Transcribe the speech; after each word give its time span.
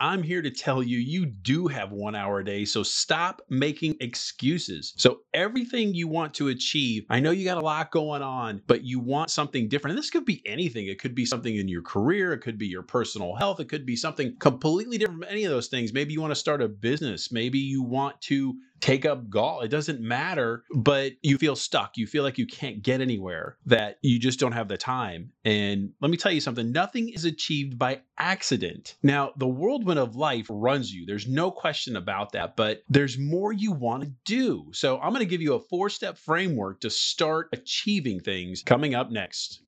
I'm 0.00 0.22
here 0.22 0.42
to 0.42 0.50
tell 0.50 0.82
you 0.82 0.98
you 0.98 1.26
do 1.26 1.66
have 1.68 1.92
one 1.92 2.14
hour 2.14 2.40
a 2.40 2.44
day, 2.44 2.64
so 2.64 2.82
stop 2.82 3.42
making 3.48 3.96
excuses. 4.00 4.94
So, 4.96 5.20
everything 5.32 5.94
you 5.94 6.08
want 6.08 6.34
to 6.34 6.48
achieve, 6.48 7.04
I 7.10 7.20
know 7.20 7.30
you 7.30 7.44
got 7.44 7.58
a 7.58 7.64
lot 7.64 7.90
going 7.90 8.22
on, 8.22 8.62
but 8.66 8.84
you 8.84 9.00
want 9.00 9.30
something 9.30 9.68
different. 9.68 9.92
And 9.92 9.98
this 10.02 10.10
could 10.10 10.24
be 10.24 10.42
anything. 10.46 10.86
It 10.86 11.00
could 11.00 11.14
be 11.14 11.26
something 11.26 11.56
in 11.56 11.68
your 11.68 11.82
career, 11.82 12.32
it 12.32 12.40
could 12.40 12.58
be 12.58 12.66
your 12.66 12.82
personal 12.82 13.34
health, 13.34 13.60
it 13.60 13.68
could 13.68 13.86
be 13.86 13.96
something 13.96 14.36
completely 14.38 14.98
different 14.98 15.22
from 15.22 15.30
any 15.30 15.44
of 15.44 15.50
those 15.50 15.68
things. 15.68 15.92
Maybe 15.92 16.12
you 16.12 16.20
want 16.20 16.32
to 16.32 16.36
start 16.36 16.62
a 16.62 16.68
business, 16.68 17.32
maybe 17.32 17.58
you 17.58 17.82
want 17.82 18.20
to 18.22 18.54
take 18.80 19.06
up 19.06 19.30
golf. 19.30 19.64
It 19.64 19.68
doesn't 19.68 20.00
matter, 20.00 20.64
but 20.74 21.12
you 21.22 21.38
feel 21.38 21.56
stuck. 21.56 21.96
You 21.96 22.06
feel 22.06 22.22
like 22.22 22.38
you 22.38 22.46
can't 22.46 22.82
get 22.82 23.00
anywhere, 23.00 23.56
that 23.66 23.98
you 24.02 24.18
just 24.18 24.38
don't 24.38 24.52
have 24.52 24.68
the 24.68 24.76
time. 24.76 25.32
And 25.44 25.92
let 26.00 26.10
me 26.10 26.16
tell 26.16 26.32
you 26.32 26.40
something 26.40 26.72
nothing 26.72 27.08
is 27.08 27.24
achieved 27.24 27.78
by 27.78 28.00
accident. 28.18 28.96
Now, 29.02 29.32
the 29.36 29.46
whirlwind 29.46 29.98
of 29.98 30.16
life 30.16 30.46
runs 30.50 30.92
you. 30.92 31.06
There's 31.06 31.26
no 31.26 31.50
question 31.50 31.96
about 31.96 32.32
that, 32.32 32.56
but 32.56 32.82
there's 32.88 33.18
more 33.18 33.52
you 33.52 33.72
want 33.72 34.02
to 34.02 34.12
do. 34.24 34.66
So 34.72 34.98
I'm 34.98 35.10
going 35.10 35.20
to 35.20 35.26
give 35.26 35.42
you 35.42 35.54
a 35.54 35.60
four 35.60 35.88
step 35.88 36.18
framework 36.18 36.80
to 36.80 36.90
start 36.90 37.48
achieving 37.52 38.20
things 38.20 38.62
coming 38.62 38.94
up 38.94 39.10
next. 39.10 39.60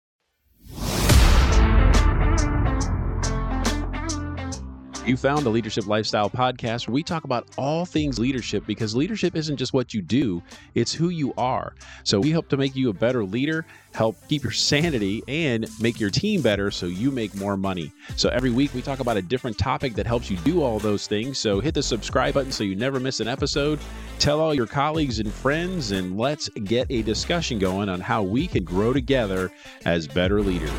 You 5.06 5.16
found 5.16 5.46
the 5.46 5.50
Leadership 5.50 5.86
Lifestyle 5.86 6.28
podcast 6.28 6.88
where 6.88 6.94
we 6.94 7.04
talk 7.04 7.22
about 7.22 7.46
all 7.56 7.86
things 7.86 8.18
leadership 8.18 8.66
because 8.66 8.96
leadership 8.96 9.36
isn't 9.36 9.56
just 9.56 9.72
what 9.72 9.94
you 9.94 10.02
do, 10.02 10.42
it's 10.74 10.92
who 10.92 11.10
you 11.10 11.32
are. 11.38 11.76
So 12.02 12.18
we 12.18 12.32
hope 12.32 12.48
to 12.48 12.56
make 12.56 12.74
you 12.74 12.90
a 12.90 12.92
better 12.92 13.24
leader, 13.24 13.64
help 13.94 14.16
keep 14.28 14.42
your 14.42 14.50
sanity, 14.50 15.22
and 15.28 15.68
make 15.80 16.00
your 16.00 16.10
team 16.10 16.42
better 16.42 16.72
so 16.72 16.86
you 16.86 17.12
make 17.12 17.36
more 17.36 17.56
money. 17.56 17.92
So 18.16 18.30
every 18.30 18.50
week 18.50 18.74
we 18.74 18.82
talk 18.82 18.98
about 18.98 19.16
a 19.16 19.22
different 19.22 19.56
topic 19.56 19.94
that 19.94 20.08
helps 20.08 20.28
you 20.28 20.38
do 20.38 20.60
all 20.60 20.80
those 20.80 21.06
things. 21.06 21.38
So 21.38 21.60
hit 21.60 21.74
the 21.74 21.84
subscribe 21.84 22.34
button 22.34 22.50
so 22.50 22.64
you 22.64 22.74
never 22.74 22.98
miss 22.98 23.20
an 23.20 23.28
episode. 23.28 23.78
Tell 24.18 24.40
all 24.40 24.54
your 24.54 24.66
colleagues 24.66 25.20
and 25.20 25.32
friends, 25.32 25.92
and 25.92 26.18
let's 26.18 26.48
get 26.48 26.90
a 26.90 27.02
discussion 27.02 27.60
going 27.60 27.88
on 27.88 28.00
how 28.00 28.24
we 28.24 28.48
can 28.48 28.64
grow 28.64 28.92
together 28.92 29.52
as 29.84 30.08
better 30.08 30.42
leaders. 30.42 30.72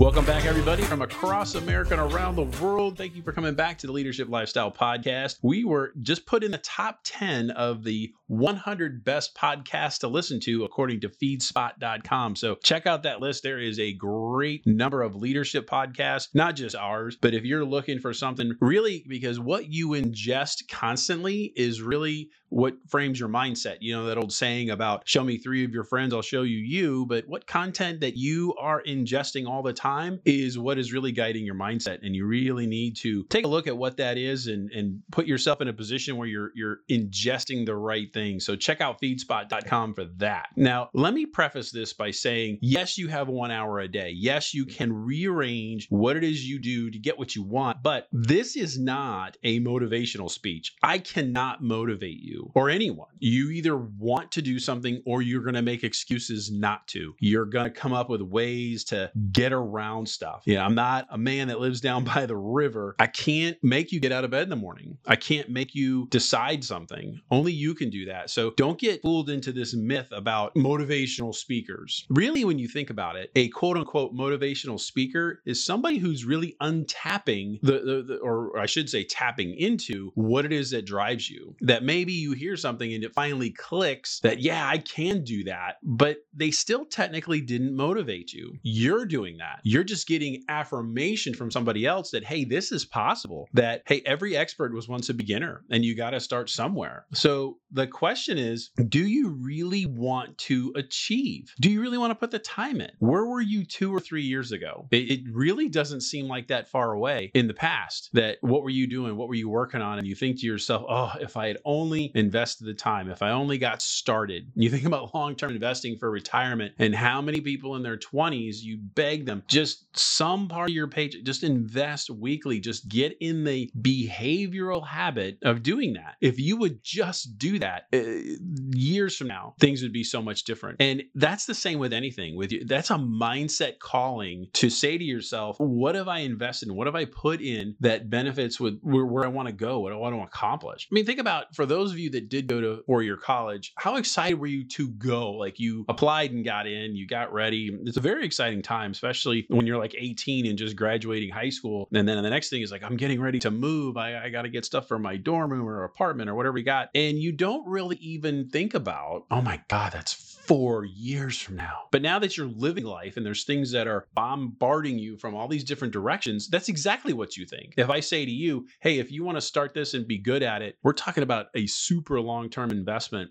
Welcome 0.00 0.26
back, 0.26 0.44
everybody, 0.44 0.84
from 0.84 1.02
across 1.02 1.56
America 1.56 2.00
and 2.00 2.12
around 2.12 2.36
the 2.36 2.44
world. 2.62 2.96
Thank 2.96 3.16
you 3.16 3.22
for 3.24 3.32
coming 3.32 3.56
back 3.56 3.78
to 3.78 3.88
the 3.88 3.92
Leadership 3.92 4.28
Lifestyle 4.28 4.70
Podcast. 4.70 5.38
We 5.42 5.64
were 5.64 5.92
just 6.02 6.24
put 6.24 6.44
in 6.44 6.52
the 6.52 6.58
top 6.58 7.00
10 7.02 7.50
of 7.50 7.82
the 7.82 8.12
100 8.28 9.02
best 9.02 9.34
podcasts 9.34 9.98
to 10.00 10.08
listen 10.08 10.38
to, 10.40 10.62
according 10.62 11.00
to 11.00 11.08
feedspot.com. 11.08 12.36
So 12.36 12.54
check 12.62 12.86
out 12.86 13.02
that 13.02 13.20
list. 13.20 13.42
There 13.42 13.58
is 13.58 13.80
a 13.80 13.92
great 13.94 14.64
number 14.68 15.02
of 15.02 15.16
leadership 15.16 15.68
podcasts, 15.68 16.28
not 16.32 16.54
just 16.54 16.76
ours, 16.76 17.16
but 17.20 17.34
if 17.34 17.44
you're 17.44 17.64
looking 17.64 17.98
for 17.98 18.14
something 18.14 18.52
really, 18.60 19.04
because 19.08 19.40
what 19.40 19.66
you 19.66 19.88
ingest 19.88 20.68
constantly 20.68 21.52
is 21.56 21.82
really 21.82 22.30
what 22.50 22.76
frames 22.88 23.20
your 23.20 23.28
mindset. 23.28 23.78
You 23.80 23.94
know, 23.94 24.06
that 24.06 24.16
old 24.16 24.32
saying 24.32 24.70
about 24.70 25.06
show 25.06 25.22
me 25.24 25.38
three 25.38 25.64
of 25.64 25.72
your 25.72 25.84
friends, 25.84 26.14
I'll 26.14 26.22
show 26.22 26.42
you 26.42 26.56
you. 26.56 27.04
But 27.04 27.26
what 27.26 27.46
content 27.46 28.00
that 28.00 28.16
you 28.16 28.54
are 28.58 28.82
ingesting 28.84 29.46
all 29.46 29.62
the 29.62 29.72
time 29.72 29.87
is 30.24 30.58
what 30.58 30.78
is 30.78 30.92
really 30.92 31.12
guiding 31.12 31.44
your 31.44 31.54
mindset. 31.54 31.98
And 32.02 32.14
you 32.14 32.26
really 32.26 32.66
need 32.66 32.96
to 32.98 33.24
take 33.24 33.44
a 33.44 33.48
look 33.48 33.66
at 33.66 33.76
what 33.76 33.96
that 33.96 34.18
is 34.18 34.46
and, 34.46 34.70
and 34.72 35.02
put 35.10 35.26
yourself 35.26 35.60
in 35.60 35.68
a 35.68 35.72
position 35.72 36.16
where 36.16 36.28
you're 36.28 36.50
you're 36.54 36.78
ingesting 36.90 37.66
the 37.66 37.76
right 37.76 38.12
things. 38.12 38.44
So 38.44 38.56
check 38.56 38.80
out 38.80 39.00
feedspot.com 39.00 39.94
for 39.94 40.04
that. 40.18 40.48
Now, 40.56 40.90
let 40.92 41.14
me 41.14 41.26
preface 41.26 41.70
this 41.70 41.92
by 41.92 42.10
saying, 42.10 42.58
yes, 42.60 42.98
you 42.98 43.08
have 43.08 43.28
one 43.28 43.50
hour 43.50 43.80
a 43.80 43.88
day. 43.88 44.12
Yes, 44.14 44.54
you 44.54 44.66
can 44.66 44.92
rearrange 44.92 45.86
what 45.90 46.16
it 46.16 46.24
is 46.24 46.44
you 46.44 46.58
do 46.58 46.90
to 46.90 46.98
get 46.98 47.18
what 47.18 47.34
you 47.34 47.42
want, 47.42 47.82
but 47.82 48.08
this 48.12 48.56
is 48.56 48.78
not 48.78 49.36
a 49.42 49.60
motivational 49.60 50.30
speech. 50.30 50.74
I 50.82 50.98
cannot 50.98 51.62
motivate 51.62 52.20
you 52.20 52.50
or 52.54 52.70
anyone. 52.70 53.08
You 53.18 53.50
either 53.50 53.76
want 53.76 54.32
to 54.32 54.42
do 54.42 54.58
something 54.58 55.02
or 55.06 55.22
you're 55.22 55.42
going 55.42 55.54
to 55.54 55.62
make 55.62 55.84
excuses 55.84 56.50
not 56.50 56.86
to. 56.88 57.14
You're 57.20 57.46
going 57.46 57.64
to 57.64 57.70
come 57.70 57.92
up 57.92 58.08
with 58.08 58.22
ways 58.22 58.84
to 58.84 59.10
get 59.32 59.52
around 59.52 59.77
stuff. 60.06 60.42
Yeah, 60.44 60.64
I'm 60.64 60.74
not 60.74 61.06
a 61.10 61.18
man 61.18 61.48
that 61.48 61.60
lives 61.60 61.80
down 61.80 62.04
by 62.14 62.26
the 62.26 62.36
river. 62.36 62.96
I 62.98 63.06
can't 63.06 63.56
make 63.62 63.92
you 63.92 64.00
get 64.00 64.12
out 64.12 64.24
of 64.24 64.30
bed 64.30 64.44
in 64.44 64.50
the 64.50 64.56
morning. 64.56 64.98
I 65.06 65.16
can't 65.16 65.48
make 65.48 65.74
you 65.74 66.06
decide 66.10 66.64
something. 66.64 67.20
Only 67.30 67.52
you 67.52 67.74
can 67.74 67.90
do 67.90 68.06
that. 68.06 68.30
So 68.30 68.50
don't 68.56 68.78
get 68.78 69.02
fooled 69.02 69.30
into 69.30 69.52
this 69.52 69.74
myth 69.74 70.08
about 70.12 70.54
motivational 70.54 71.34
speakers. 71.34 72.06
Really, 72.08 72.44
when 72.44 72.58
you 72.58 72.68
think 72.68 72.90
about 72.90 73.16
it, 73.16 73.30
a 73.36 73.48
quote 73.48 73.76
unquote 73.76 74.14
motivational 74.14 74.80
speaker 74.80 75.42
is 75.46 75.64
somebody 75.64 75.98
who's 75.98 76.24
really 76.24 76.56
untapping 76.60 77.58
the, 77.62 77.80
the, 77.80 78.04
the 78.06 78.18
or 78.18 78.58
I 78.58 78.66
should 78.66 78.88
say, 78.88 79.04
tapping 79.04 79.54
into 79.56 80.10
what 80.14 80.44
it 80.44 80.52
is 80.52 80.70
that 80.70 80.86
drives 80.86 81.30
you. 81.30 81.54
That 81.60 81.82
maybe 81.82 82.12
you 82.12 82.32
hear 82.32 82.56
something 82.56 82.92
and 82.92 83.04
it 83.04 83.14
finally 83.14 83.50
clicks 83.50 84.20
that, 84.20 84.40
yeah, 84.40 84.66
I 84.66 84.78
can 84.78 85.24
do 85.24 85.44
that, 85.44 85.76
but 85.82 86.18
they 86.34 86.50
still 86.50 86.84
technically 86.84 87.40
didn't 87.40 87.74
motivate 87.74 88.32
you. 88.32 88.58
You're 88.62 89.06
doing 89.06 89.38
that. 89.38 89.60
You're 89.68 89.84
just 89.84 90.08
getting 90.08 90.42
affirmation 90.48 91.34
from 91.34 91.50
somebody 91.50 91.84
else 91.84 92.10
that, 92.12 92.24
hey, 92.24 92.44
this 92.44 92.72
is 92.72 92.86
possible. 92.86 93.50
That, 93.52 93.82
hey, 93.86 94.00
every 94.06 94.34
expert 94.34 94.72
was 94.72 94.88
once 94.88 95.10
a 95.10 95.14
beginner 95.14 95.62
and 95.70 95.84
you 95.84 95.94
got 95.94 96.10
to 96.10 96.20
start 96.20 96.48
somewhere. 96.48 97.04
So 97.12 97.58
the 97.70 97.86
question 97.86 98.38
is, 98.38 98.70
do 98.88 99.06
you 99.06 99.28
really 99.28 99.84
want 99.84 100.38
to 100.38 100.72
achieve? 100.74 101.52
Do 101.60 101.70
you 101.70 101.82
really 101.82 101.98
want 101.98 102.12
to 102.12 102.14
put 102.14 102.30
the 102.30 102.38
time 102.38 102.80
in? 102.80 102.90
Where 102.98 103.26
were 103.26 103.42
you 103.42 103.62
two 103.62 103.94
or 103.94 104.00
three 104.00 104.22
years 104.22 104.52
ago? 104.52 104.88
It, 104.90 105.10
it 105.10 105.20
really 105.30 105.68
doesn't 105.68 106.00
seem 106.00 106.28
like 106.28 106.48
that 106.48 106.70
far 106.70 106.92
away 106.92 107.30
in 107.34 107.46
the 107.46 107.52
past. 107.52 108.08
That 108.14 108.38
what 108.40 108.62
were 108.62 108.70
you 108.70 108.86
doing? 108.86 109.16
What 109.18 109.28
were 109.28 109.34
you 109.34 109.50
working 109.50 109.82
on? 109.82 109.98
And 109.98 110.06
you 110.06 110.14
think 110.14 110.40
to 110.40 110.46
yourself, 110.46 110.86
oh, 110.88 111.12
if 111.20 111.36
I 111.36 111.46
had 111.46 111.58
only 111.66 112.10
invested 112.14 112.66
the 112.66 112.72
time, 112.72 113.10
if 113.10 113.20
I 113.20 113.32
only 113.32 113.58
got 113.58 113.82
started, 113.82 114.50
you 114.54 114.70
think 114.70 114.86
about 114.86 115.14
long 115.14 115.36
term 115.36 115.50
investing 115.50 115.98
for 115.98 116.10
retirement 116.10 116.72
and 116.78 116.94
how 116.94 117.20
many 117.20 117.42
people 117.42 117.76
in 117.76 117.82
their 117.82 117.98
20s 117.98 118.62
you 118.62 118.78
beg 118.78 119.26
them 119.26 119.42
just 119.48 119.86
some 119.98 120.48
part 120.48 120.68
of 120.68 120.74
your 120.74 120.86
paycheck, 120.86 121.22
just 121.24 121.42
invest 121.42 122.10
weekly, 122.10 122.60
just 122.60 122.88
get 122.88 123.16
in 123.20 123.44
the 123.44 123.70
behavioral 123.80 124.86
habit 124.86 125.38
of 125.42 125.62
doing 125.62 125.94
that. 125.94 126.16
If 126.20 126.38
you 126.38 126.56
would 126.58 126.82
just 126.82 127.38
do 127.38 127.58
that 127.58 127.86
uh, 127.92 128.36
years 128.72 129.16
from 129.16 129.28
now, 129.28 129.54
things 129.58 129.82
would 129.82 129.92
be 129.92 130.04
so 130.04 130.22
much 130.22 130.44
different. 130.44 130.80
And 130.80 131.02
that's 131.14 131.46
the 131.46 131.54
same 131.54 131.78
with 131.78 131.92
anything. 131.92 132.36
With 132.36 132.52
you, 132.52 132.64
that's 132.64 132.90
a 132.90 132.94
mindset 132.94 133.78
calling 133.78 134.46
to 134.54 134.70
say 134.70 134.98
to 134.98 135.04
yourself, 135.04 135.56
what 135.58 135.94
have 135.94 136.08
I 136.08 136.20
invested 136.20 136.68
in? 136.68 136.76
What 136.76 136.86
have 136.86 136.94
I 136.94 137.06
put 137.06 137.40
in 137.40 137.74
that 137.80 138.10
benefits 138.10 138.60
with 138.60 138.78
where, 138.82 139.06
where 139.06 139.24
I 139.24 139.28
want 139.28 139.48
to 139.48 139.54
go? 139.54 139.80
What 139.80 139.92
I 139.92 139.96
want 139.96 140.14
to 140.14 140.22
accomplish? 140.22 140.86
I 140.90 140.94
mean, 140.94 141.06
think 141.06 141.20
about 141.20 141.54
for 141.54 141.66
those 141.66 141.90
of 141.92 141.98
you 141.98 142.10
that 142.10 142.28
did 142.28 142.46
go 142.46 142.60
to 142.60 142.82
four 142.86 143.02
year 143.02 143.16
college, 143.16 143.72
how 143.76 143.96
excited 143.96 144.38
were 144.38 144.46
you 144.46 144.66
to 144.68 144.88
go? 144.90 145.32
Like 145.32 145.58
you 145.58 145.84
applied 145.88 146.32
and 146.32 146.44
got 146.44 146.66
in, 146.66 146.94
you 146.94 147.06
got 147.06 147.32
ready. 147.32 147.70
It's 147.84 147.96
a 147.96 148.00
very 148.00 148.24
exciting 148.24 148.62
time, 148.62 148.90
especially 148.90 149.37
when 149.48 149.66
you're 149.66 149.78
like 149.78 149.94
18 149.96 150.46
and 150.46 150.58
just 150.58 150.76
graduating 150.76 151.30
high 151.30 151.50
school. 151.50 151.88
And 151.92 152.08
then 152.08 152.22
the 152.22 152.30
next 152.30 152.50
thing 152.50 152.62
is 152.62 152.72
like, 152.72 152.82
I'm 152.82 152.96
getting 152.96 153.20
ready 153.20 153.38
to 153.40 153.50
move. 153.50 153.96
I, 153.96 154.24
I 154.24 154.28
got 154.30 154.42
to 154.42 154.48
get 154.48 154.64
stuff 154.64 154.88
for 154.88 154.98
my 154.98 155.16
dorm 155.16 155.52
room 155.52 155.68
or 155.68 155.84
apartment 155.84 156.30
or 156.30 156.34
whatever 156.34 156.58
you 156.58 156.64
got. 156.64 156.90
And 156.94 157.18
you 157.18 157.32
don't 157.32 157.66
really 157.66 157.96
even 157.96 158.48
think 158.48 158.74
about, 158.74 159.24
oh 159.30 159.42
my 159.42 159.60
God, 159.68 159.92
that's 159.92 160.12
four 160.48 160.84
years 160.84 161.38
from 161.38 161.56
now. 161.56 161.82
But 161.92 162.00
now 162.00 162.18
that 162.18 162.36
you're 162.36 162.46
living 162.46 162.84
life 162.84 163.18
and 163.18 163.26
there's 163.26 163.44
things 163.44 163.70
that 163.72 163.86
are 163.86 164.06
bombarding 164.14 164.98
you 164.98 165.18
from 165.18 165.34
all 165.34 165.46
these 165.46 165.64
different 165.64 165.92
directions, 165.92 166.48
that's 166.48 166.70
exactly 166.70 167.12
what 167.12 167.36
you 167.36 167.44
think. 167.44 167.74
If 167.76 167.90
I 167.90 168.00
say 168.00 168.24
to 168.24 168.30
you, 168.30 168.66
hey, 168.80 168.98
if 168.98 169.12
you 169.12 169.24
want 169.24 169.36
to 169.36 169.42
start 169.42 169.74
this 169.74 169.92
and 169.92 170.08
be 170.08 170.16
good 170.16 170.42
at 170.42 170.62
it, 170.62 170.76
we're 170.82 170.94
talking 170.94 171.22
about 171.22 171.48
a 171.54 171.66
super 171.66 172.18
long 172.20 172.48
term 172.48 172.70
investment 172.70 173.30